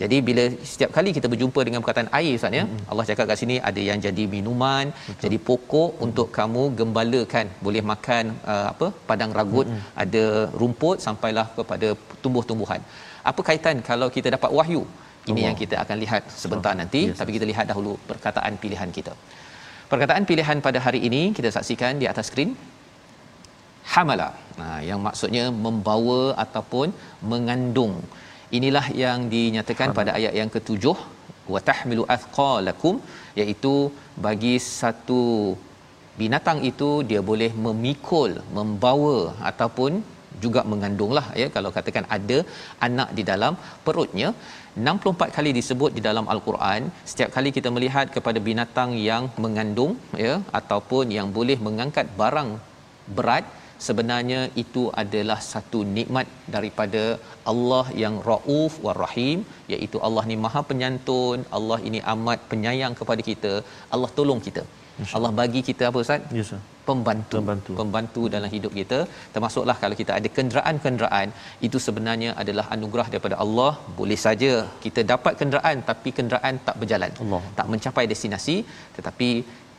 [0.00, 2.88] jadi bila setiap kali kita berjumpa dengan perkataan air Ustaz ya, mm-hmm.
[2.90, 5.22] Allah cakap kat sini ada yang jadi minuman, Betul.
[5.24, 6.06] jadi pokok mm-hmm.
[6.06, 8.88] untuk kamu gembalakan, boleh makan uh, apa?
[9.10, 10.00] padang ragut, mm-hmm.
[10.04, 10.24] ada
[10.62, 11.90] rumput sampailah kepada
[12.24, 12.80] tumbuh-tumbuhan.
[13.30, 14.82] Apa kaitan kalau kita dapat wahyu?
[15.20, 15.46] Ini Allah.
[15.46, 16.80] yang kita akan lihat sebentar Allah.
[16.88, 19.12] nanti, yes, tapi kita lihat dahulu perkataan pilihan kita.
[19.92, 22.50] Perkataan pilihan pada hari ini kita saksikan di atas skrin.
[23.92, 24.28] Hamala.
[24.60, 26.88] Nah, yang maksudnya membawa ataupun
[27.32, 27.94] mengandung.
[28.58, 30.96] Inilah yang dinyatakan pada ayat yang ketujuh
[31.52, 32.94] wa tahmilu athqalakum
[33.40, 33.74] iaitu
[34.26, 35.22] bagi satu
[36.20, 39.18] binatang itu dia boleh memikul, membawa
[39.50, 39.92] ataupun
[40.44, 41.46] juga mengandunglah ya.
[41.56, 42.38] Kalau katakan ada
[42.86, 43.54] anak di dalam
[43.86, 44.28] perutnya
[44.88, 50.34] 64 kali disebut di dalam al-Quran setiap kali kita melihat kepada binatang yang mengandung ya
[50.60, 52.50] ataupun yang boleh mengangkat barang
[53.16, 53.44] berat
[53.86, 57.04] sebenarnya itu adalah satu nikmat daripada
[57.52, 59.38] Allah yang Rauf wa Rahim
[59.74, 63.54] iaitu Allah ni Maha Penyantun Allah ini amat penyayang kepada kita
[63.96, 64.64] Allah tolong kita
[65.16, 66.22] Allah bagi kita apa Ustaz?
[66.38, 66.60] Yes, sir.
[66.88, 67.36] Pembantu.
[67.38, 67.72] Pembantu.
[67.80, 68.98] Pembantu dalam hidup kita.
[69.34, 71.28] Termasuklah kalau kita ada kenderaan-kenderaan,
[71.66, 73.72] itu sebenarnya adalah anugerah daripada Allah.
[73.98, 74.52] Boleh saja
[74.84, 77.12] kita dapat kenderaan tapi kenderaan tak berjalan.
[77.24, 77.42] Allah.
[77.58, 78.56] Tak mencapai destinasi,
[78.96, 79.30] tetapi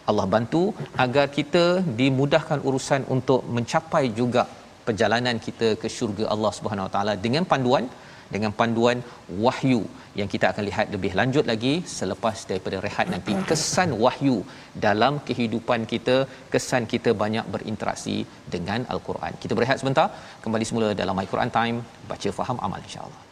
[0.10, 0.64] Allah bantu
[1.06, 1.66] agar kita
[2.00, 4.44] dimudahkan urusan untuk mencapai juga
[4.88, 7.86] perjalanan kita ke syurga Allah Subhanahu Wa Taala dengan panduan
[8.34, 8.98] dengan panduan
[9.46, 9.82] wahyu
[10.20, 14.38] yang kita akan lihat lebih lanjut lagi selepas daripada rehat nanti kesan wahyu
[14.86, 16.18] dalam kehidupan kita
[16.54, 18.18] kesan kita banyak berinteraksi
[18.56, 19.36] dengan al-Quran.
[19.44, 20.08] Kita berehat sebentar
[20.46, 21.80] kembali semula dalam My Quran Time
[22.14, 23.31] baca faham amal insya-Allah.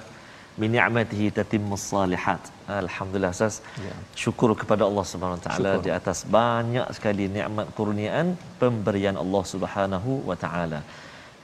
[0.60, 3.96] Bini'amatihi tatimmus salihat Alhamdulillah Ustaz ya.
[4.12, 10.28] Syukur kepada Allah Subhanahu Wa Taala Di atas banyak sekali nikmat kurniaan Pemberian Allah Subhanahu
[10.28, 10.84] Wa Taala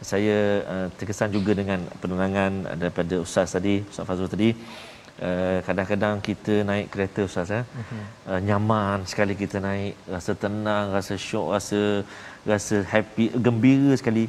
[0.00, 0.36] saya
[0.72, 2.52] uh, terkesan juga dengan penerangan
[2.82, 4.50] daripada ustaz tadi ustaz Fazrul tadi.
[5.14, 7.62] Uh, kadang-kadang kita naik kereta ustaz ya
[8.26, 9.94] uh, nyaman sekali kita naik.
[10.14, 11.80] Rasa tenang rasa syok rasa
[12.52, 14.26] rasa happy gembira sekali.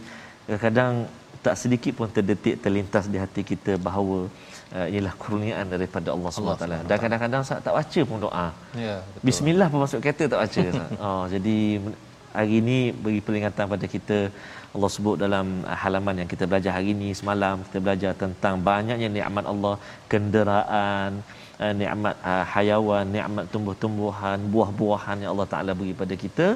[0.66, 1.10] Kadang
[1.46, 4.18] tak sedikit pun terdetik terlintas di hati kita bahawa
[4.74, 8.48] uh, inilah kurniaan daripada Allah SWT dan kadang-kadang tak baca pun doa.
[8.86, 8.96] Ya,
[9.28, 10.64] bismillah pun masuk kereta tak baca
[11.06, 11.58] oh, jadi
[12.40, 14.20] hari ini beri peringatan pada kita.
[14.76, 19.10] Allah sebut dalam uh, halaman yang kita belajar hari ini semalam kita belajar tentang banyaknya
[19.18, 19.76] nikmat Allah.
[20.12, 21.10] Kenderaan
[21.64, 26.50] uh, nikmat uh, hayawan nikmat tumbuh-tumbuhan buah-buahan yang Allah Taala beri pada kita.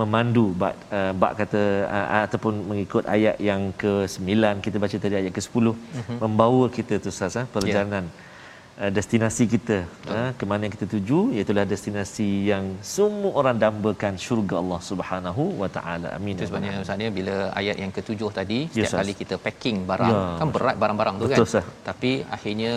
[0.00, 1.62] Memandu bak, uh, bak kata
[1.96, 4.28] uh, ataupun mengikut ayat yang ke-9
[4.66, 6.18] kita baca tadi ayat ke-10 uh-huh.
[6.24, 8.06] membawa kita tu Ustaz perjalanan.
[8.12, 8.34] Yeah
[8.82, 9.78] uh, destinasi kita
[10.14, 15.42] uh, ke mana yang kita tuju iaitu destinasi yang semua orang dambakan syurga Allah Subhanahu
[15.62, 16.08] wa taala.
[16.18, 16.36] Amin.
[16.36, 20.24] Itu sebabnya misalnya bila ayat yang ketujuh tadi setiap yes, kali kita packing barang ya.
[20.40, 21.52] kan berat barang-barang tu Betul, kan?
[21.54, 21.66] Sah.
[21.88, 22.72] tapi akhirnya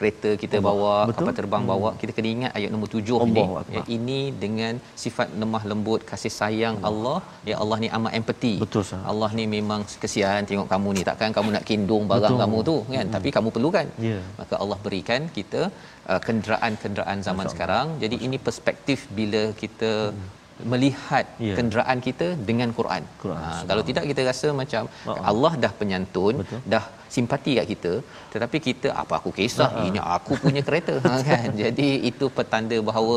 [0.00, 0.66] kereta kita Allah.
[0.68, 1.16] bawa Betul?
[1.18, 1.72] kapal terbang hmm.
[1.72, 3.64] bawa kita kena ingat ayat nombor tujuh Allah ini Allah.
[3.76, 8.54] ya ini dengan sifat lemah lembut kasih sayang Allah, Allah ya Allah ni amat empati
[8.64, 9.02] Betul, sah.
[9.12, 12.42] Allah ni memang kesian tengok kamu ni takkan kamu nak kindung barang Betul.
[12.44, 13.14] kamu tu kan hmm.
[13.16, 14.24] tapi kamu perlukan yeah.
[14.40, 15.62] maka Allah berikan kita
[16.10, 20.38] uh, kenderaan-kenderaan zaman Masya sekarang jadi ini perspektif bila kita hmm
[20.72, 21.56] melihat yeah.
[21.58, 23.02] kenderaan kita dengan Quran.
[23.22, 23.42] Quran.
[23.42, 25.22] Ha, kalau tidak kita rasa macam uh-huh.
[25.30, 26.60] Allah dah penyantun, Betul.
[26.72, 27.92] dah simpati kat kita,
[28.32, 29.88] tetapi kita apa aku kisah uh-huh.
[29.88, 31.48] ini aku punya kereta ha, kan.
[31.62, 33.16] Jadi itu petanda bahawa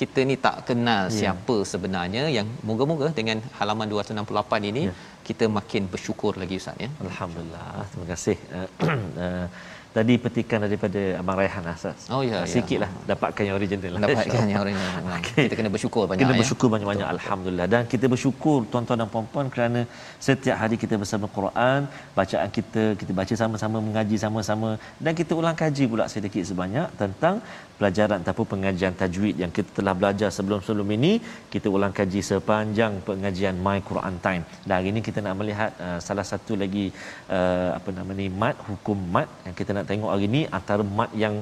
[0.00, 1.16] kita ni tak kenal yeah.
[1.18, 4.96] siapa sebenarnya yang moga-moga dengan halaman 268 ini yeah.
[5.28, 6.90] kita makin bersyukur lagi ustaz ya.
[7.06, 7.86] Alhamdulillah.
[7.92, 8.36] Terima kasih.
[9.94, 12.10] Tadi petikan daripada Abang Raihan Asas.
[12.10, 12.42] Oh ya.
[12.54, 13.14] Sikitlah ya.
[13.14, 13.94] dapatkan yang original.
[14.02, 15.02] Dapatkan yang original.
[15.18, 15.46] okay.
[15.46, 16.40] Kita kena bersyukur banyak Kena ya.
[16.42, 19.80] bersyukur banyak-banyak alhamdulillah dan kita bersyukur tuan-tuan dan puan-puan kerana
[20.18, 21.86] setiap hari kita bersama Quran,
[22.18, 27.38] bacaan kita kita baca sama-sama mengaji sama-sama dan kita ulang kaji pula sedikit sebanyak tentang
[27.78, 31.12] pelajaran ataupun pengajian tajwid yang kita telah belajar sebelum-sebelum ini
[31.54, 34.42] kita ulang kaji sepanjang pengajian My Quran Time.
[34.66, 36.86] Dan hari ini kita nak melihat uh, salah satu lagi
[37.38, 41.12] uh, apa nama ni mat hukum mat yang kita nak tengok hari ini antara mat
[41.24, 41.36] yang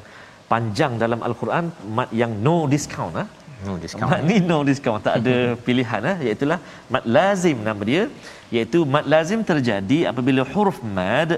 [0.52, 1.66] panjang dalam al-Quran
[1.98, 3.28] mat yang no discount ah.
[3.66, 4.10] No discount.
[4.10, 6.46] Mat ni no discount tak ada pilihan ah iaitu
[6.94, 8.04] mat lazim nama dia
[8.56, 11.30] iaitu mat lazim terjadi apabila huruf mad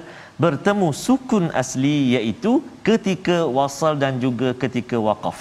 [0.44, 2.52] bertemu sukun asli iaitu
[2.88, 5.40] ketika wasal dan juga ketika waqaf.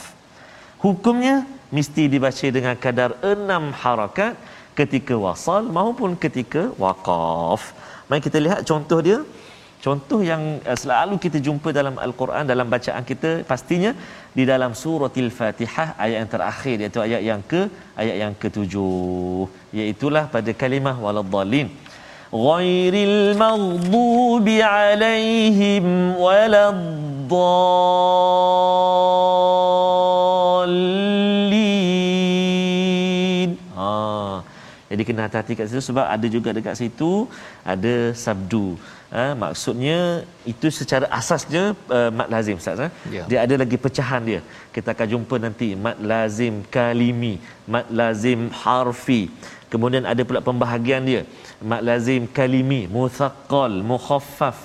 [0.86, 1.36] Hukumnya
[1.78, 4.34] mesti dibaca dengan kadar enam harakat
[4.80, 7.64] ketika wasal maupun ketika waqaf.
[8.10, 9.20] Mari kita lihat contoh dia.
[9.84, 13.92] Contoh yang uh, selalu kita jumpa dalam al-Quran dalam bacaan kita pastinya
[14.38, 17.62] di dalam suratil Fatihah ayat yang terakhir iaitu ayat yang ke
[18.02, 19.48] ayat yang ketujuh.
[19.80, 21.68] Iaitu pada kalimah waladdallin
[22.34, 25.86] ghairil maghdubi alaihim
[26.26, 28.04] waladdallin.
[32.14, 32.23] ha
[34.92, 37.12] jadi kena hati-hati kat situ sebab ada juga dekat situ
[37.74, 38.66] ada sabdu.
[39.14, 39.98] Ha, maksudnya
[40.52, 41.64] itu secara asasnya
[41.98, 42.88] uh, mat lazim ustaz ha?
[43.16, 43.24] ya.
[43.30, 44.42] dia ada lagi pecahan dia.
[44.76, 47.34] Kita akan jumpa nanti mat lazim kalimi
[47.74, 49.22] mat lazim harfi.
[49.74, 51.22] Kemudian ada pula pembahagian dia.
[51.72, 54.58] Mat lazim kalimi muthaqqal mukhaffaf.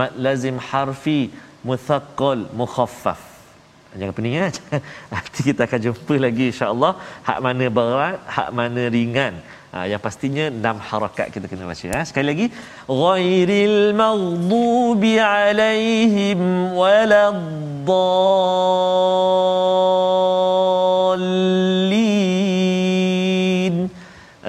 [0.00, 1.20] Mat lazim harfi
[1.68, 3.22] muthaqqal mukhaffaf.
[4.00, 4.48] Jangan pening ya
[5.12, 6.92] nanti kita akan jumpa lagi insyaallah
[7.28, 9.34] hak mana berat hak mana ringan
[9.76, 12.00] Ha, yang pastinya enam harakat kita kena baca ha.
[12.08, 12.46] sekali lagi
[13.00, 16.40] ghairil maghdubi alaihim
[16.80, 17.36] waladdallin.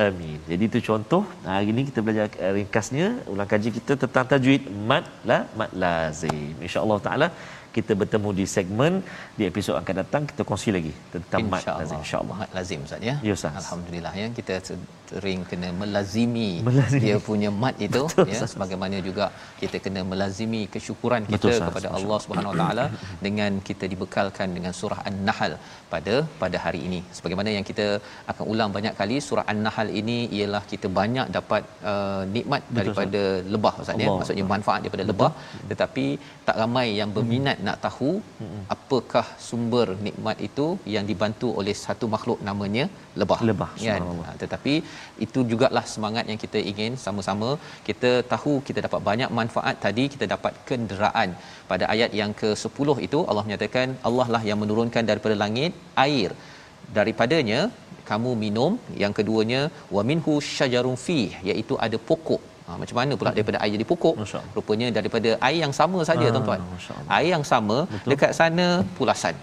[0.06, 0.40] Amin.
[0.52, 5.40] Jadi itu contoh hari ini kita belajar ringkasnya ulang kaji kita tentang tajwid mad la
[5.60, 6.56] mad lazim.
[6.68, 7.28] Insyaallah taala
[7.78, 8.94] kita bertemu di segmen
[9.38, 11.98] di episod akan datang kita kongsi lagi tentang mat lazim.
[12.04, 13.16] Insyaallah mat lazim ustaz ya?
[13.28, 13.54] Ya ustaz.
[13.62, 14.28] Alhamdulillah ya.
[14.38, 14.54] Kita
[15.12, 17.02] sering kena melazimi, melazimi.
[17.04, 18.42] dia punya mat itu Betul, ya.
[18.54, 19.26] Sebagaimana juga
[19.62, 21.88] kita kena melazimi kesyukuran kita Betul, kepada.
[21.98, 22.86] Allah Subhanahu Wa Taala
[23.26, 25.54] dengan kita dibekalkan dengan surah An-Nahl
[25.94, 27.88] pada pada hari ini sebagaimana yang kita
[28.32, 33.22] akan ulang banyak kali surah An-Nahl ini ialah kita banyak dapat uh, nikmat Betul, daripada
[33.26, 33.52] sahas.
[33.54, 35.14] lebah ustaz ya maksudnya manfaat daripada Betul.
[35.14, 35.32] lebah
[35.72, 36.06] tetapi
[36.50, 38.62] tak ramai yang berminat nak tahu hmm.
[38.76, 42.86] apakah sumber nikmat itu yang dibantu oleh satu makhluk namanya
[43.22, 43.40] lebah.
[43.50, 43.70] Lebah.
[43.86, 43.96] Ya.
[44.28, 44.74] Ha, tetapi
[45.26, 47.50] itu jugalah semangat yang kita ingin sama-sama
[47.88, 51.30] kita tahu kita dapat banyak manfaat tadi kita dapat kenderaan.
[51.72, 55.74] Pada ayat yang ke-10 itu Allah menyatakan Allah lah yang menurunkan daripada langit
[56.08, 56.30] air
[56.98, 57.60] daripadanya
[58.10, 58.72] kamu minum
[59.04, 59.62] yang keduanya
[59.96, 61.20] wa minhu syajarun fi
[61.52, 64.16] iaitu ada pokok Ha, macam mana pula daripada air jadi pokok?
[64.56, 66.62] Rupanya daripada air yang sama saja ha, tuan-tuan.
[67.18, 68.10] Air yang sama Betul.
[68.12, 68.66] dekat sana
[68.98, 69.36] pulasan.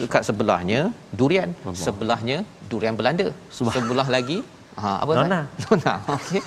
[0.00, 0.80] Dekat sebelahnya
[1.20, 1.84] durian, Allah.
[1.86, 2.36] sebelahnya
[2.70, 3.28] durian Belanda.
[3.58, 4.38] Sebelah lagi
[4.82, 5.12] Ha apa?
[5.18, 5.40] Nona.
[5.64, 5.94] Nona.
[6.14, 6.40] Okey.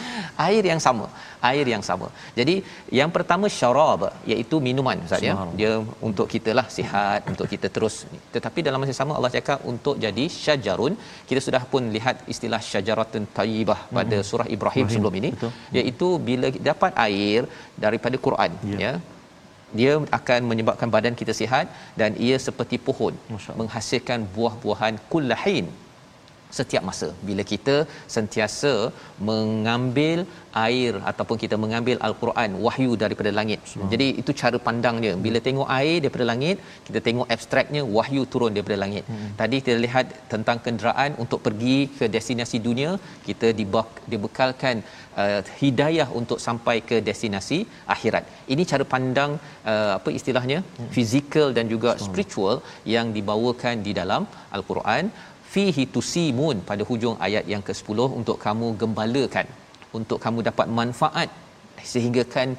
[0.48, 1.06] Air yang sama.
[1.50, 2.08] Air yang sama.
[2.39, 2.56] Jadi
[3.00, 5.36] yang pertama syarab iaitu minuman Ustaz ya.
[5.60, 5.72] Dia
[6.10, 7.96] untuk kita lah sihat, untuk kita terus.
[8.36, 10.96] Tetapi dalam masa yang sama Allah cakap untuk jadi syajarun.
[11.30, 15.52] Kita sudah pun lihat istilah syajaratun tayyibah pada surah Ibrahim, Ibrahim, sebelum ini betul.
[15.80, 17.42] iaitu bila dapat air
[17.86, 18.78] daripada Quran Ya.
[18.86, 18.94] ya
[19.80, 21.65] dia akan menyebabkan badan kita sihat
[22.00, 23.13] dan ia seperti pohon
[23.60, 25.65] menghasilkan buah-buahan kullahin
[26.58, 27.76] setiap masa bila kita
[28.16, 28.74] sentiasa
[29.30, 30.20] mengambil
[30.68, 33.60] air ataupun kita mengambil al-Quran wahyu daripada langit.
[33.92, 35.14] Jadi itu cara pandang dia.
[35.26, 36.58] Bila tengok air daripada langit,
[36.88, 39.04] kita tengok abstraknya wahyu turun daripada langit.
[39.12, 39.30] Hmm.
[39.42, 42.92] Tadi kita lihat tentang kenderaan untuk pergi ke destinasi dunia,
[43.28, 44.76] kita dibak, dibekalkan
[45.22, 47.60] uh, hidayah untuk sampai ke destinasi
[47.96, 48.26] akhirat.
[48.54, 49.32] Ini cara pandang
[49.72, 50.60] uh, apa istilahnya?
[50.60, 50.90] Hmm.
[50.96, 52.56] fizikal dan juga spiritual
[52.94, 54.22] yang dibawakan di dalam
[54.58, 55.06] al-Quran
[55.54, 59.48] fihi tusimun pada hujung ayat yang ke-10 untuk kamu gembalakan
[60.00, 61.30] untuk kamu dapat manfaat
[61.92, 62.50] sehingga kan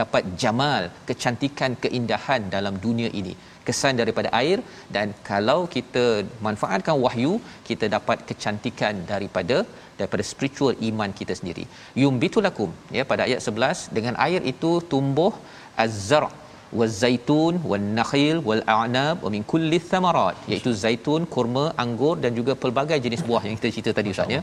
[0.00, 3.34] dapat jamal kecantikan keindahan dalam dunia ini.
[3.66, 4.58] Kesan daripada air
[4.94, 6.04] dan kalau kita
[6.46, 7.32] manfaatkan wahyu
[7.68, 9.56] kita dapat kecantikan daripada
[9.98, 11.64] daripada spiritual iman kita sendiri.
[12.02, 15.32] Yumbitulakum ya pada ayat 11 dengan air itu tumbuh
[15.84, 16.30] az-zar'
[16.80, 22.54] wazaitun wan nakhil wal a'nab wa min kulli thamarat iaitu zaitun kurma anggur dan juga
[22.62, 24.42] pelbagai jenis buah yang kita cerita tadi ustaz ya.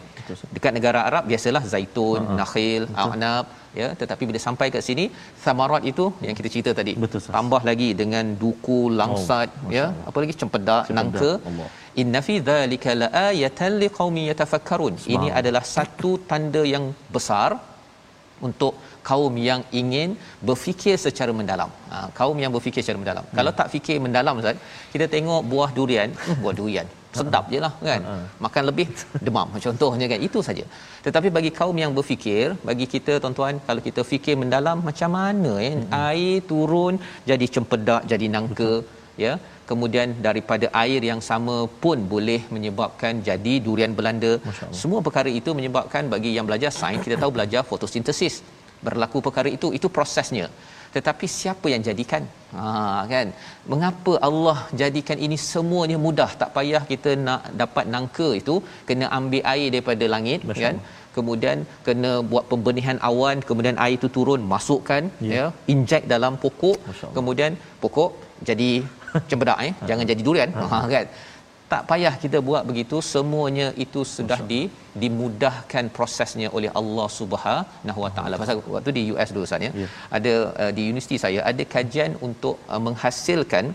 [0.55, 2.39] Dekat negara Arab biasalah zaitun uh-huh.
[2.41, 3.45] nakhil a'nab
[3.81, 3.87] ya.
[4.01, 5.05] Tetapi bila sampai kat sini
[5.45, 6.95] thamarat itu yang kita cerita tadi.
[7.05, 9.85] Betul, tambah lagi dengan duku langsat Oh, ya.
[10.09, 10.33] apa lagi?
[10.41, 11.31] Cempedak, Cempedak, nangka.
[11.49, 11.69] Allah.
[12.01, 14.95] inna fi dhalika laayatan liqaumin yatafakkarun.
[15.15, 16.85] Ini adalah satu tanda yang
[17.15, 17.49] besar
[18.47, 18.73] untuk
[19.09, 20.09] kaum yang ingin
[20.47, 21.69] berfikir secara mendalam.
[21.91, 23.25] Ha, kaum yang berfikir secara mendalam.
[23.27, 23.35] Hmm.
[23.37, 24.57] Kalau tak fikir mendalam Ustaz,
[24.93, 26.87] kita tengok buah durian, hmm, buah durian.
[27.19, 28.01] Sedap je lah kan.
[28.45, 28.87] Makan lebih
[29.25, 30.19] demam contohnya kan.
[30.27, 30.65] Itu saja.
[31.05, 35.71] Tetapi bagi kaum yang berfikir, bagi kita tuan-tuan kalau kita fikir mendalam macam mana ya
[36.11, 38.73] air turun jadi cempedak, jadi nangka
[39.25, 39.33] ya.
[39.69, 44.31] Kemudian daripada air yang sama pun boleh menyebabkan jadi durian Belanda.
[44.81, 48.35] Semua perkara itu menyebabkan bagi yang belajar sains kita tahu belajar fotosintesis.
[48.87, 50.47] Berlaku perkara itu itu prosesnya.
[50.95, 52.23] Tetapi siapa yang jadikan?
[52.57, 52.63] Ha
[53.13, 53.27] kan.
[53.71, 56.29] Mengapa Allah jadikan ini semuanya mudah?
[56.41, 58.55] Tak payah kita nak dapat nangka itu
[58.89, 60.75] kena ambil air daripada langit Masya kan.
[61.17, 66.77] Kemudian kena buat pembenihan awan, kemudian air itu turun, masukkan ya, ya inject dalam pokok.
[67.17, 68.11] Kemudian pokok
[68.49, 68.71] jadi
[69.29, 69.73] cempedak eh.
[69.89, 70.51] Jangan jadi durian.
[70.73, 71.07] Ha kan.
[71.73, 74.59] Tak payah kita buat begitu, semuanya itu sudah di
[75.03, 78.35] dimudahkan prosesnya oleh Allah Subhanahu Wa Taala.
[78.41, 79.71] Pasal waktu di US dulu Ustaz ya.
[79.81, 79.87] Ya.
[80.17, 83.73] Ada uh, di universiti saya ada kajian untuk uh, menghasilkan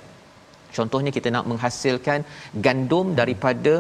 [0.77, 2.21] contohnya kita nak menghasilkan
[2.67, 3.73] gandum daripada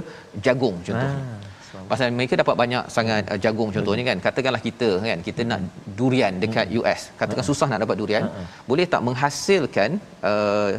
[0.46, 1.20] jagung contohnya.
[1.23, 1.50] Ah,
[1.90, 4.18] Pasal mereka dapat banyak sangat uh, jagung contohnya kan.
[4.26, 5.61] Katakanlah kita kan kita nak
[5.98, 7.00] durian dekat US.
[7.20, 8.24] Katakan susah nak dapat durian.
[8.70, 9.98] Boleh tak menghasilkan
[10.31, 10.70] uh,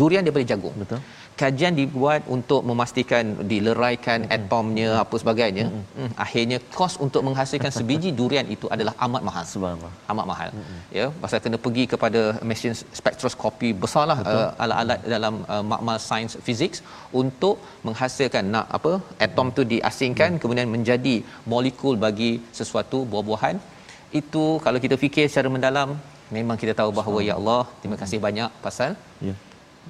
[0.00, 0.74] durian daripada jagung?
[0.82, 1.00] Betul.
[1.40, 5.66] Kajian dibuat untuk memastikan dileraikan atomnya apa sebagainya.
[5.72, 9.92] Hmm, akhirnya kos untuk menghasilkan sebiji durian itu adalah amat mahal Subhanallah.
[10.12, 10.80] amat mahal mm-hmm.
[10.98, 16.74] ya pasal kena pergi kepada mesin spektroskopi besarlah uh, alat-alat dalam uh, makmal sains fizik
[17.22, 18.92] untuk menghasilkan nak apa
[19.28, 20.40] atom tu diasingkan mm.
[20.44, 21.16] kemudian menjadi
[21.54, 23.58] molekul bagi sesuatu buah-buahan
[24.20, 25.90] itu kalau kita fikir secara mendalam
[26.36, 28.92] memang kita tahu bahawa ya Allah terima kasih banyak pasal
[29.26, 29.34] Ya.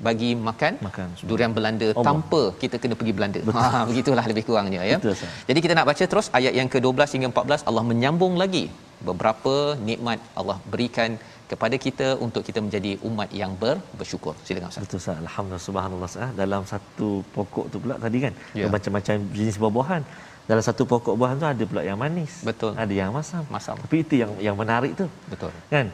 [0.07, 1.07] Bagi makan, Makan.
[1.29, 2.07] durian Belanda Allah.
[2.09, 3.41] tanpa kita kena pergi Belanda.
[3.57, 4.99] Ha begitulah lebih kurangnya ya.
[5.01, 5.15] Betul.
[5.49, 8.65] Jadi kita nak baca terus ayat yang ke-12 hingga 14 Allah menyambung lagi
[9.09, 9.55] beberapa
[9.89, 11.11] nikmat Allah berikan
[11.51, 14.35] kepada kita untuk kita menjadi umat yang ber, bersyukur.
[14.47, 14.83] Silakan Ustaz.
[14.85, 15.17] Betul Ustaz.
[15.25, 16.31] Alhamdulillah subhanallah Ustaz.
[16.43, 18.35] Dalam satu pokok tu pula tadi kan.
[18.61, 18.67] Ya.
[18.77, 20.03] Macam-macam jenis buah-buahan.
[20.51, 22.33] Dalam satu pokok buahan tu ada pula yang manis.
[22.49, 22.73] Betul.
[22.83, 23.43] Ada yang masam.
[23.55, 23.77] Masam.
[23.85, 25.07] Tapi itu yang yang menarik tu.
[25.33, 25.51] Betul.
[25.75, 25.87] Kan?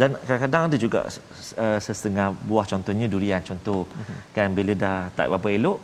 [0.00, 3.80] Dan kadang-kadang ada juga uh, sesetengah buah contohnya durian contoh.
[4.00, 4.16] Mhm.
[4.36, 5.78] Kan bila dah tak berapa elok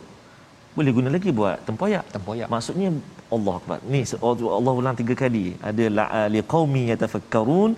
[0.77, 2.05] boleh guna lagi buat tempoyak.
[2.15, 2.47] Tempoyak.
[2.53, 2.89] Maksudnya
[3.35, 3.77] Allah Akbar.
[3.91, 4.01] Ni
[4.59, 5.45] Allah ulang tiga kali.
[5.69, 7.71] Ada la liqaumi yatafakkarun,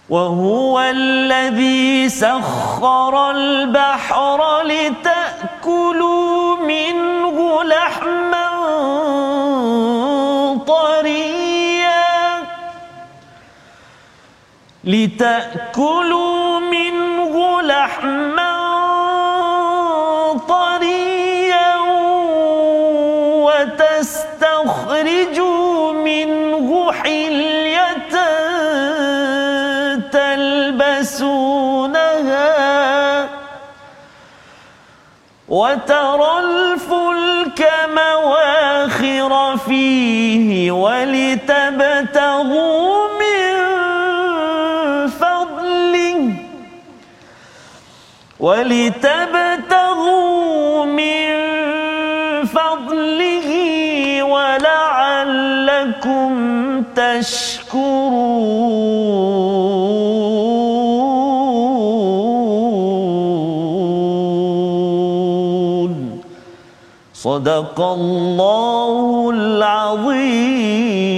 [0.09, 8.49] وهو الذي سخر البحر لتأكلوا منه لحما
[10.67, 12.43] طريا.
[14.83, 18.34] لتأكلوا منه لحما
[35.55, 42.27] وترى الفلك مواخر فيه ولتبتغوا
[43.21, 43.55] من
[45.07, 46.33] فضله
[48.39, 49.65] ولتبتغوا
[50.85, 51.25] من
[52.45, 53.49] فضله
[54.23, 55.23] ولعلكم
[56.95, 58.25] تشكرون.
[67.24, 71.10] صدق الله العظيم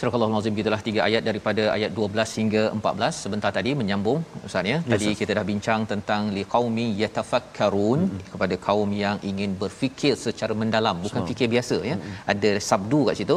[0.00, 4.78] Surah Al-Azim gitulah tiga ayat daripada ayat 12 hingga 14 sebentar tadi menyambung ustaz ya.
[4.92, 8.22] Tadi Yes, kita dah bincang tentang liqaumi yatafakkarun hmm.
[8.32, 11.96] kepada kaum yang ingin berfikir secara mendalam bukan fikir biasa ya.
[11.98, 12.14] Hmm.
[12.34, 13.36] Ada sabdu kat situ.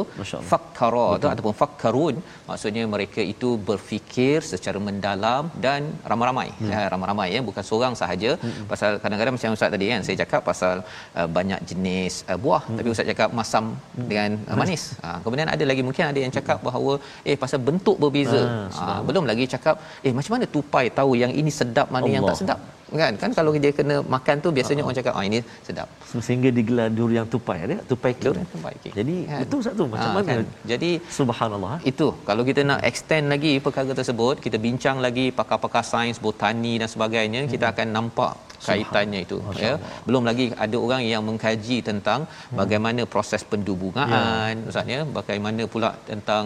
[0.52, 2.16] Fakkara tu ataupun fakkarun
[2.48, 6.48] maksudnya mereka itu berfikir secara mendalam dan ramai-ramai.
[6.62, 6.72] Hmm.
[6.72, 8.32] Ya, ramai-ramai ya bukan seorang sahaja.
[8.46, 8.64] Hmm.
[8.72, 10.76] Pasal kadang-kadang macam ustaz tadi kan saya cakap pasal
[11.18, 12.78] uh, banyak jenis uh, buah hmm.
[12.80, 14.08] tapi ustaz cakap masam hmm.
[14.12, 14.84] dengan uh, manis.
[15.04, 16.92] Ha, kemudian ada lagi mungkin ada yang cakap bahawa
[17.30, 18.42] eh pasal bentuk berbeza.
[18.44, 19.76] Ah, Ha, belum lagi cakap
[20.06, 22.42] eh macam mana tupai tahu yang ini sedap mana yang tak Allah.
[22.42, 22.60] sedap.
[23.00, 25.38] Kan kan kalau dia kena makan tu biasanya orang cakap ah ini
[25.68, 25.88] sedap.
[26.26, 28.92] sehingga digelar durian tupai ada tupai kek Durian tupai kek.
[28.98, 29.40] jadi Kan?
[29.42, 30.46] betul satu macam Ah, mana kan?
[30.72, 31.78] Jadi subhanallah ha?
[31.90, 36.88] itu kalau kita nak extend lagi perkara tersebut kita bincang lagi pakar-pakar sains botani dan
[36.94, 37.50] sebagainya hmm.
[37.54, 38.32] kita akan nampak
[38.68, 39.74] kaitannya itu Masya ya
[40.08, 42.58] belum lagi ada orang yang mengkaji tentang Hmm.
[42.60, 44.68] bagaimana proses pendubungan Ya.
[44.70, 45.00] ustaz ya.
[45.18, 46.44] Bagaimana pula tentang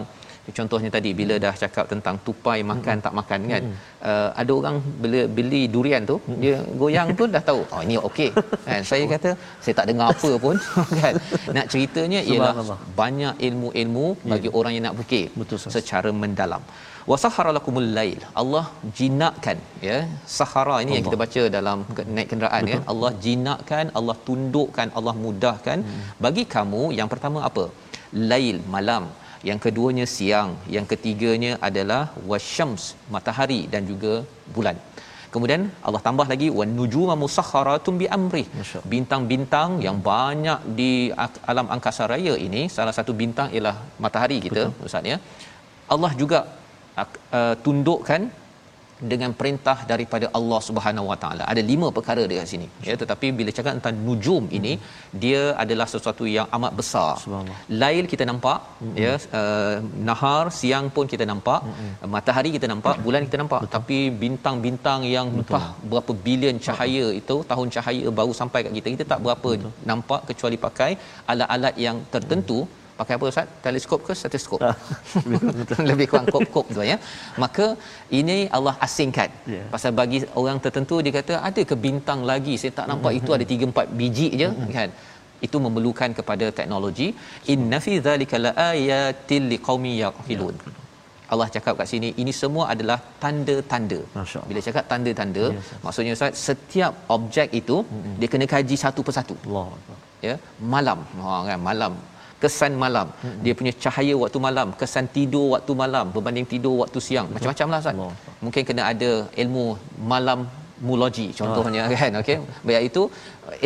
[0.57, 3.05] contohnya tadi bila dah cakap tentang tupai makan Hmm.
[3.05, 3.63] tak makan kan?
[4.09, 6.39] Uh, ada orang bila beli durian tu Hmm.
[6.43, 8.29] dia goyang tu dah tahu oh ini okey.
[8.67, 8.81] Kan?
[8.91, 9.29] Saya kata
[9.63, 10.55] saya tak dengar apa pun.
[11.01, 11.13] Kan?
[11.57, 12.53] Nak ceritanya ialah
[13.01, 16.63] banyak ilmu-ilmu bagi orang yang nak fikir Betul, secara mendalam
[17.11, 18.19] wa sahara lakumul lail.
[18.41, 18.65] Allah
[18.99, 19.97] jinakkan ya.
[20.37, 21.79] Sahara ini yang kita baca dalam
[22.17, 25.79] naik kenderaan kan Allah jinakkan Allah tundukkan Allah mudahkan.
[25.87, 26.03] Hmm.
[26.25, 27.65] bagi kamu yang pertama apa?
[28.31, 29.05] Lail malam.
[29.49, 30.51] Yang keduanya siang.
[30.75, 32.85] Yang ketiganya adalah wasyams
[33.15, 34.13] matahari dan juga
[34.55, 34.77] bulan.
[35.33, 38.45] Kemudian Allah tambah lagi wan nujuma musakharatun bi amri.
[38.61, 38.81] Allah.
[38.93, 40.91] Bintang-bintang yang banyak di
[41.51, 43.75] alam angkasa raya ini salah satu bintang ialah
[44.05, 45.17] matahari kita ustaz ya.
[45.95, 46.39] Allah juga
[47.39, 48.21] uh, tundukkan
[49.11, 51.43] dengan perintah daripada Allah Subhanahu Wa Taala.
[51.51, 52.67] Ada lima perkara dekat sini.
[52.87, 54.73] Ya, tetapi bila cakap tentang nujum ini,
[55.23, 57.11] dia adalah sesuatu yang amat besar.
[57.81, 58.59] Lail kita nampak,
[59.03, 59.75] ya, uh,
[60.09, 61.61] nahar siang pun kita nampak,
[62.15, 63.61] matahari kita nampak, bulan kita nampak.
[63.75, 69.07] Tapi bintang-bintang yang entah berapa bilion cahaya itu, tahun cahaya baru sampai kat kita, kita
[69.13, 70.91] tak berapa nampak kecuali pakai
[71.33, 72.59] alat-alat yang tertentu.
[72.99, 73.51] Pakai apa Ustaz?
[73.65, 74.59] Teleskop ke stetoskop?
[75.89, 76.97] Lebih kurang kop-kop tu ya.
[77.43, 77.67] Maka
[78.19, 79.29] ini Allah asingkan.
[79.55, 79.63] Ya.
[79.75, 83.47] Pasal bagi orang tertentu dia kata ada ke bintang lagi saya tak nampak itu ada
[83.53, 84.91] 3 4 biji je kan.
[85.47, 87.07] itu memerlukan kepada teknologi
[87.53, 90.55] inna fi dzalika laayatil liqaumin yaqilun
[91.33, 93.99] Allah cakap kat sini ini semua adalah tanda-tanda.
[94.49, 95.81] Bila cakap tanda-tanda, Ya, Ustaz.
[95.85, 98.15] maksudnya Ustaz setiap objek itu mm-hmm.
[98.19, 99.35] dia kena kaji satu persatu.
[99.47, 99.67] Allah
[100.27, 100.35] Ya,
[100.73, 100.99] malam.
[101.23, 101.93] Ha kan malam.
[102.43, 103.07] Kesan malam.
[103.11, 103.41] Mm-hmm.
[103.45, 107.27] Dia punya cahaya waktu malam, kesan tidur waktu malam berbanding tidur waktu siang.
[107.35, 107.95] Macam-macam lah Ustaz.
[107.95, 108.13] Allah.
[108.45, 109.11] Mungkin kena ada
[109.43, 109.65] ilmu
[110.13, 110.41] malam
[110.87, 111.91] mologi contohnya Ah.
[112.01, 112.37] kan okey
[112.67, 113.03] baik itu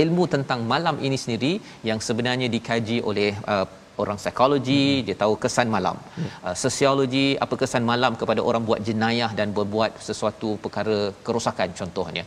[0.04, 1.54] ilmu tentang malam ini sendiri
[1.90, 3.66] yang sebenarnya dikaji oleh uh,
[4.02, 5.04] orang psikologi hmm.
[5.08, 6.30] dia tahu kesan malam hmm.
[6.46, 10.98] uh, sosiologi apa kesan malam kepada orang buat jenayah dan berbuat sesuatu perkara
[11.28, 12.26] kerosakan contohnya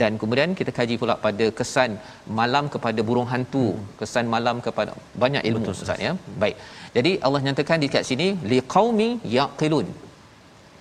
[0.00, 1.90] dan kemudian kita kaji pula pada kesan
[2.40, 3.86] malam kepada burung hantu hmm.
[4.00, 4.92] kesan malam kepada
[5.24, 6.12] banyak ilmu Betul, Ustaz ya.
[6.42, 6.56] Baik.
[6.96, 9.88] Jadi Allah nyatakan di kat sini liqaumi yaqilun.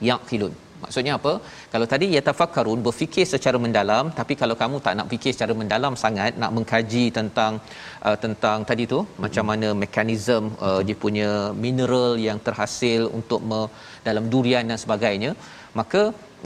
[0.10, 0.54] Yaqilun.
[0.84, 1.34] Maksudnya apa?
[1.74, 6.40] Kalau tadi yatafakkarun berfikir secara mendalam tapi kalau kamu tak nak fikir secara mendalam sangat
[6.44, 7.54] nak mengkaji tentang
[8.08, 9.20] uh, tentang tadi tu hmm.
[9.26, 11.30] macam mana mekanisme uh, dia punya
[11.66, 13.62] mineral yang terhasil untuk me,
[14.08, 15.32] dalam durian dan sebagainya
[15.80, 16.02] maka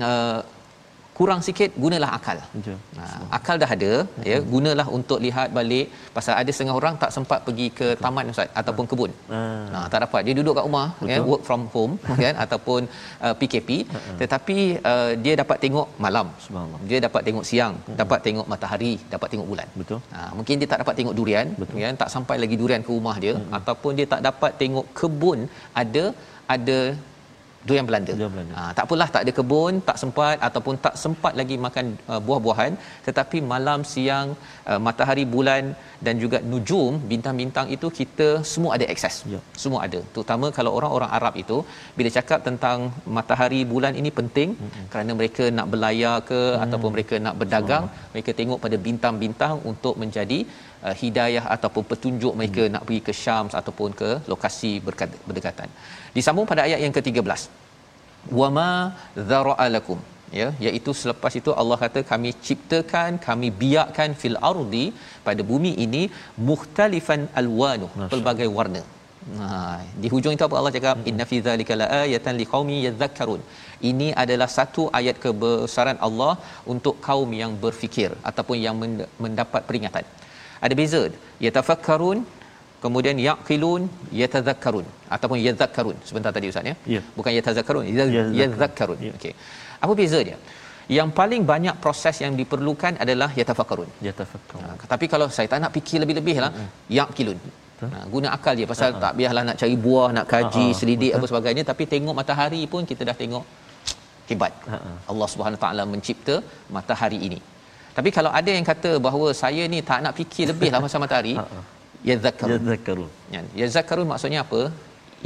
[0.09, 0.39] uh,
[1.17, 2.37] kurang sikit gunalah akal.
[2.55, 2.77] Betul.
[2.99, 3.03] Ha,
[3.37, 3.91] akal dah ada
[4.29, 5.87] ya gunalah untuk lihat balik
[6.17, 9.11] pasal ada setengah orang tak sempat pergi ke taman ustaz ataupun kebun.
[9.37, 9.43] Ah.
[9.73, 11.93] Ha tak dapat dia duduk kat rumah ya work from home
[12.25, 12.81] kan ataupun
[13.25, 13.69] uh, PKP
[14.21, 14.57] tetapi
[14.91, 16.29] uh, dia dapat tengok malam.
[16.45, 16.81] Subhanallah.
[16.91, 19.67] Dia dapat tengok siang, dapat tengok matahari, dapat tengok bulan.
[19.81, 19.99] Betul.
[20.15, 21.81] Ha mungkin dia tak dapat tengok durian Betul.
[21.87, 25.39] kan tak sampai lagi durian ke rumah dia ataupun dia tak dapat tengok kebun
[25.81, 26.05] ada
[26.55, 26.79] ada
[27.67, 28.11] durian Belanda.
[28.17, 28.53] Durian Belanda.
[28.57, 32.73] Ha, tak apalah tak ada kebun, tak sempat ataupun tak sempat lagi makan uh, buah-buahan
[33.07, 34.27] tetapi malam siang
[34.71, 35.63] uh, matahari bulan
[36.05, 39.15] dan juga nujum bintang-bintang itu kita semua ada akses.
[39.33, 39.39] Ya.
[39.63, 39.99] Semua ada.
[40.13, 41.57] Terutama kalau orang-orang Arab itu
[41.97, 42.77] bila cakap tentang
[43.17, 44.85] matahari bulan ini penting mm-hmm.
[44.93, 46.63] kerana mereka nak berlayar ke mm.
[46.65, 48.11] ataupun mereka nak berdagang, so.
[48.13, 50.39] mereka tengok pada bintang-bintang untuk menjadi
[50.87, 52.71] uh, hidayah ataupun petunjuk mereka mm.
[52.75, 55.69] nak pergi ke Syams ataupun ke lokasi berkat- berdekatan.
[56.17, 57.43] Disambung pada ayat yang ke-13
[58.39, 58.69] wama
[59.29, 59.99] dhara'a lakum
[60.39, 64.85] ya iaitu selepas itu Allah kata kami ciptakan kami biarkan fil ardi
[65.27, 66.03] pada bumi ini
[66.49, 68.83] mukhtalifan alwanu pelbagai warna
[69.37, 69.45] Ha,
[70.01, 71.07] di hujung itu apa Allah cakap hmm.
[71.09, 73.41] inna fi dzalika laayatan liqaumin yadhakkarun.
[73.89, 76.33] Ini adalah satu ayat kebesaran Allah
[76.73, 78.75] untuk kaum yang berfikir ataupun yang
[79.23, 80.05] mendapat peringatan.
[80.65, 81.01] Ada beza.
[81.45, 82.17] Yatafakkarun
[82.83, 83.81] kemudian yaqilun
[84.21, 84.85] yatadhakkarun
[85.15, 86.75] ataupun yadhakkarun sebentar tadi ustaz ya?
[86.95, 87.01] Ya.
[87.17, 88.33] bukan yatazakkarun Yadhakkarun.
[88.41, 89.11] yadhakkarun Ya.
[89.17, 89.33] okey.
[89.83, 90.37] Apa beza dia?
[90.97, 93.89] Yang paling banyak proses yang diperlukan adalah yatafakkarun.
[94.07, 94.59] Ya tafakkur.
[94.65, 96.51] ha, tapi kalau saya tak nak fikir lebih-lebih lah
[96.99, 97.39] yaqilun.
[97.83, 98.65] Ha, guna akal je.
[98.73, 101.63] Pasal tak biarlah nak cari buah nak kaji ha, selidik apa sebagainya.
[101.71, 103.43] Tapi tengok matahari pun kita dah tengok
[104.29, 104.53] hebat.
[104.71, 104.77] Ha.
[105.11, 106.37] Allah Subhanahu taala mencipta
[106.77, 107.39] matahari ini
[107.97, 111.35] tapi kalau ada yang kata bahawa saya ni tak nak fikir lebih lah pasal matahari
[111.41, 111.61] Ha, ha.
[112.07, 112.49] Ya tafakkur.
[113.33, 114.59] Ya, yazakkarun maksudnya apa?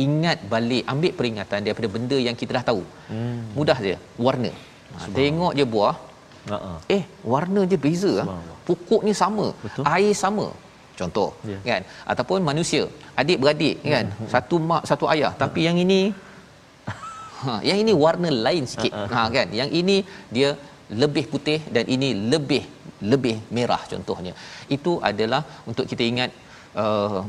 [0.04, 2.84] Ingat balik, ambil peringatan daripada benda yang kita dah tahu.
[3.12, 3.42] Hmm.
[3.58, 3.96] Mudah je,
[4.26, 4.52] warna.
[4.96, 5.96] Ha, tengok je buah,
[6.52, 6.78] Ha ah.
[6.96, 7.04] eh
[7.34, 8.26] warna je beza ah.
[8.26, 8.58] Subhanallah.
[8.70, 9.84] Pokoknya sama, Betul.
[9.96, 10.48] air sama.
[11.00, 11.58] Contoh, Ya.
[11.68, 11.82] kan?
[12.12, 12.84] Ataupun manusia,
[13.22, 16.00] adik-beradik kan, satu mak, satu ayah, tapi yang ini
[17.44, 18.94] ha, yang ini warna lain sikit.
[19.14, 19.48] Ha kan?
[19.60, 19.98] Yang ini
[20.38, 20.50] dia
[21.02, 22.64] lebih putih dan ini lebih
[23.12, 24.34] lebih merah contohnya.
[24.76, 26.32] Itu adalah untuk kita ingat
[26.84, 27.22] uh,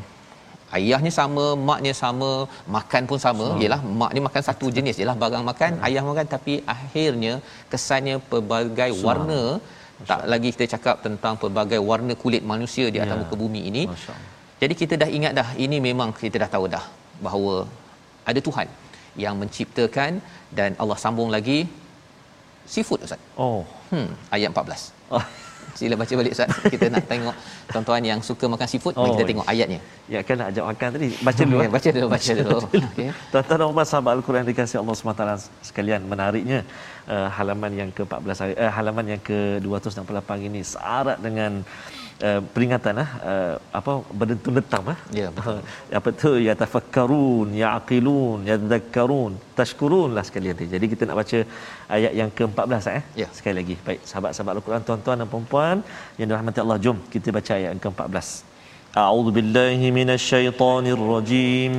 [0.77, 2.31] ayahnya sama, maknya sama,
[2.77, 3.47] makan pun sama.
[3.65, 7.35] Yalah mak ni makan satu jenis jelah barang makan, ayah makan tapi akhirnya
[7.73, 9.43] kesannya pelbagai warna
[10.11, 13.21] tak lagi kita cakap tentang pelbagai warna kulit manusia di atas Ya.
[13.23, 13.83] muka bumi ini.
[13.93, 14.15] Masya.
[14.63, 16.85] Jadi kita dah ingat dah ini memang kita dah tahu dah
[17.27, 17.55] bahawa
[18.31, 18.69] ada Tuhan
[19.25, 20.21] yang menciptakan
[20.59, 21.59] dan Allah sambung lagi
[22.71, 23.21] seafood Ustaz.
[23.35, 23.67] Oh.
[23.91, 24.95] Hmm, ayat 14.
[25.11, 25.25] Oh.
[25.79, 26.51] Sila baca balik Ustaz.
[26.73, 27.35] Kita nak tengok
[27.71, 29.29] tuan-tuan yang suka makan seafood, mari Oh, kita ya.
[29.31, 29.81] tengok ayatnya.
[30.07, 31.09] Ya kan nak ajak makan tadi.
[31.27, 31.59] Baca dulu.
[31.59, 31.73] Okey, eh.
[31.75, 32.59] baca dulu, baca dulu.
[32.91, 33.09] Okey.
[33.35, 35.25] Tuan-tuan dan puan sahabat Al-Quran dikasihi Allah SWT
[35.69, 36.59] sekalian menariknya
[37.11, 42.00] uh, halaman yang ke-14 hari uh, halaman yang ke-268 ini syarat dengan uh,
[42.55, 45.61] peringatan ah uh, apa berdentum letam ah Ya, betul.
[45.99, 46.33] apa tu?
[46.47, 51.39] Ya tafakkarun yaqilun yadhakkarun tashkurun lah sekalian ni jadi kita nak baca
[51.97, 53.03] ayat yang ke-14 eh.
[53.23, 53.29] Ya.
[53.39, 53.77] sekali lagi.
[53.87, 55.77] Baik sahabat-sahabat Al-Quran tuan-tuan dan puan-puan
[56.19, 58.29] yang dirahmati Allah jom kita baca ayat yang ke-14
[59.03, 61.75] A'udzu billahi minasyaitonir rajim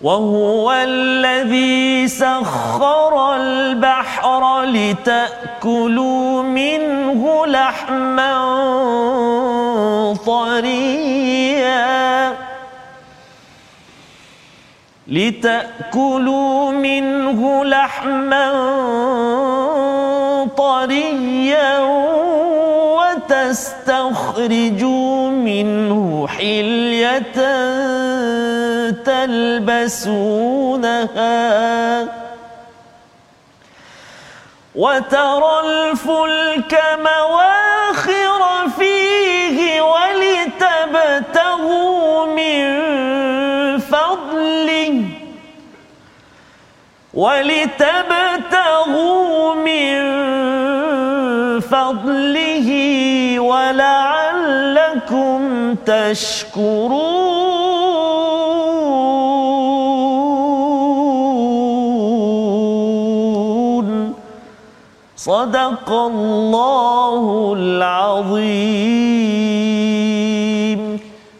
[0.00, 8.34] وهو الذي سخر البحر لتأكلوا منه لحما
[10.26, 12.34] طريا.
[15.08, 18.52] لتأكلوا منه لحما
[20.56, 21.80] طريا
[23.30, 27.34] وتستخرجوا منه حلية
[29.04, 30.34] تلبسونها
[34.74, 41.46] وترى الفلك مواخر فيه ولتبتغوا
[42.26, 42.64] من
[43.78, 45.04] فضله
[47.14, 48.34] ولتبتغوا
[49.54, 50.00] من
[51.60, 52.68] فضله
[53.40, 54.94] ولعلكم
[55.86, 57.34] تشكرون
[65.29, 67.23] صدق الله
[67.59, 69.19] العظيم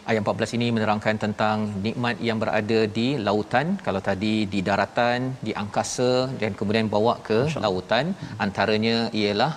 [0.09, 3.67] Ayat 14 ini menerangkan tentang nikmat yang berada di lautan.
[3.85, 6.11] Kalau tadi di daratan, di angkasa
[6.41, 8.05] dan kemudian bawa ke lautan,
[8.45, 9.51] antaranya ialah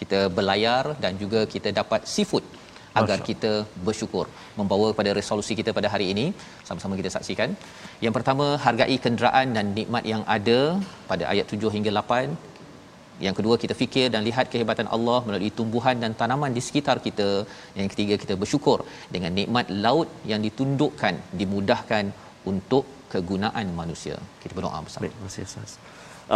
[0.00, 2.44] kita berlayar dan juga kita dapat seafood
[3.00, 3.52] agar kita
[3.86, 4.26] bersyukur
[4.58, 6.26] membawa kepada resolusi kita pada hari ini
[6.68, 7.50] sama-sama kita saksikan
[8.04, 10.60] yang pertama hargai kenderaan dan nikmat yang ada
[11.10, 12.47] pada ayat 7 hingga 8
[13.26, 17.28] yang kedua kita fikir dan lihat kehebatan Allah melalui tumbuhan dan tanaman di sekitar kita.
[17.78, 18.78] Yang ketiga kita bersyukur
[19.14, 22.04] dengan nikmat laut yang ditundukkan, dimudahkan
[22.52, 24.16] untuk kegunaan manusia.
[24.42, 25.02] Kita berdoa bersama.
[25.04, 25.72] Baik, terima kasih Ustaz.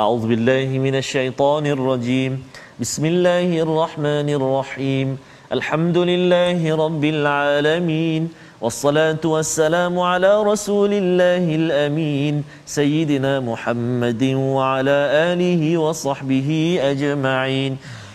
[0.00, 2.32] أعوذ بالله من الشيطان الرجيم
[2.76, 5.08] بسم الله الرحمن الرحيم
[5.56, 8.22] الحمد لله رب العالمين
[8.63, 14.23] والصلاة والسلام على رسول الله الأمين سيدنا محمد
[14.55, 14.97] وعلى
[15.35, 16.49] آله وصحبه
[16.91, 17.73] أجمعين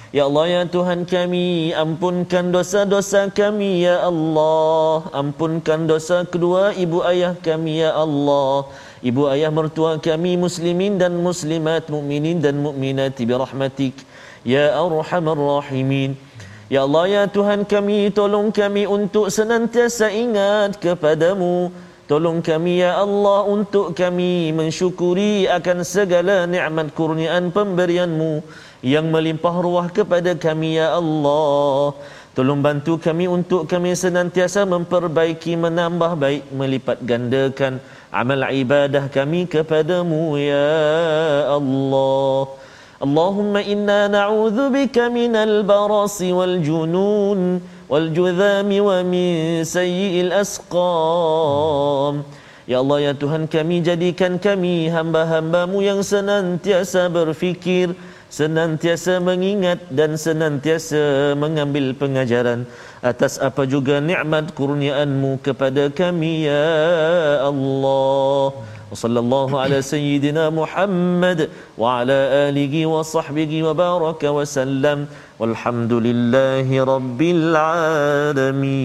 [0.08, 7.36] Ya Allah ya Tuhan kami ampunkan dosa-dosa kami ya Allah ampunkan dosa kedua ibu ayah
[7.36, 8.72] kami ya Allah
[9.04, 14.00] ibu ayah mertua kami muslimin dan muslimat mukminin dan mukminat bi rahmatik
[14.48, 16.16] ya arhamar rahimin
[16.68, 21.72] Ya Allah ya Tuhan kami tolong kami untuk senantiasa ingat kepadamu
[22.08, 28.40] Tolong kami ya Allah untuk kami mensyukuri akan segala nikmat kurniaan pemberianmu
[28.80, 31.92] yang melimpah ruah kepada kami ya Allah.
[32.32, 37.76] Tolong bantu kami untuk kami senantiasa memperbaiki, menambah baik, melipat gandakan
[38.08, 40.72] amal ibadah kami kepadamu ya
[41.60, 42.67] Allah.
[43.03, 47.39] اللهم إنا نعوذ بك من البرص والجنون
[47.91, 49.27] والجذام ومن
[49.67, 52.15] سيء الأسقام
[52.63, 57.91] Ya Allah ya Tuhan kami jadikan kami hamba-hambamu yang senantiasa berfikir
[58.31, 62.63] senantiasa mengingat dan senantiasa mengambil pengajaran
[63.02, 66.70] atas apa juga nikmat kurniaanmu kepada kami ya
[67.50, 68.52] Allah.
[68.88, 75.06] Wa sallallahu ala sayyidina Muhammad wa ala alihi wa sahbihi wa baraka wa sallam.
[75.38, 78.82] Walhamdulillahi rabbil alamin.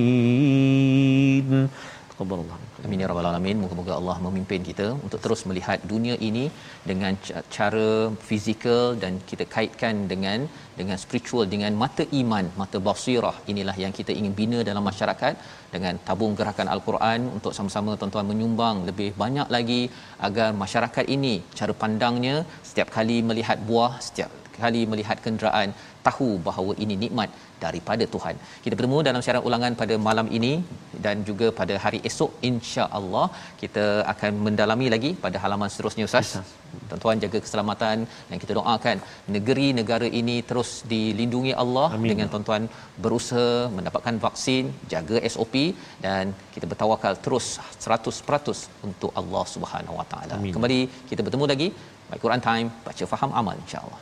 [2.23, 3.57] Allah Amin ya rabbal alamin.
[3.63, 6.43] Moga-moga Allah memimpin kita untuk terus melihat dunia ini
[6.89, 7.13] dengan
[7.55, 7.89] cara
[8.27, 10.39] fizikal dan kita kaitkan dengan
[10.79, 13.35] dengan spiritual dengan mata iman, mata basirah.
[13.53, 15.33] Inilah yang kita ingin bina dalam masyarakat
[15.75, 19.81] dengan tabung gerakan al-Quran untuk sama-sama tuan-tuan menyumbang lebih banyak lagi
[20.27, 22.35] agar masyarakat ini cara pandangnya
[22.69, 24.31] setiap kali melihat buah, setiap
[24.61, 25.69] kali melihat kenderaan
[26.07, 27.29] tahu bahawa ini nikmat
[27.63, 28.35] daripada Tuhan.
[28.63, 30.53] Kita bertemu dalam siaran ulangan pada malam ini
[31.05, 33.25] dan juga pada hari esok insya-Allah
[33.61, 36.31] kita akan mendalami lagi pada halaman seterusnya Ustaz.
[36.89, 37.97] Tuan-tuan jaga keselamatan
[38.29, 38.97] dan kita doakan
[39.35, 42.09] negeri negara ini terus dilindungi Allah Amin.
[42.11, 42.63] dengan tuan-tuan
[43.05, 45.55] berusaha mendapatkan vaksin, jaga SOP
[46.05, 47.47] dan kita bertawakal terus
[47.87, 50.37] 100% untuk Allah Subhanahu Wa Taala.
[50.57, 50.81] Kembali
[51.11, 51.69] kita bertemu lagi
[52.09, 54.01] My Quran Time baca faham amal insya-Allah.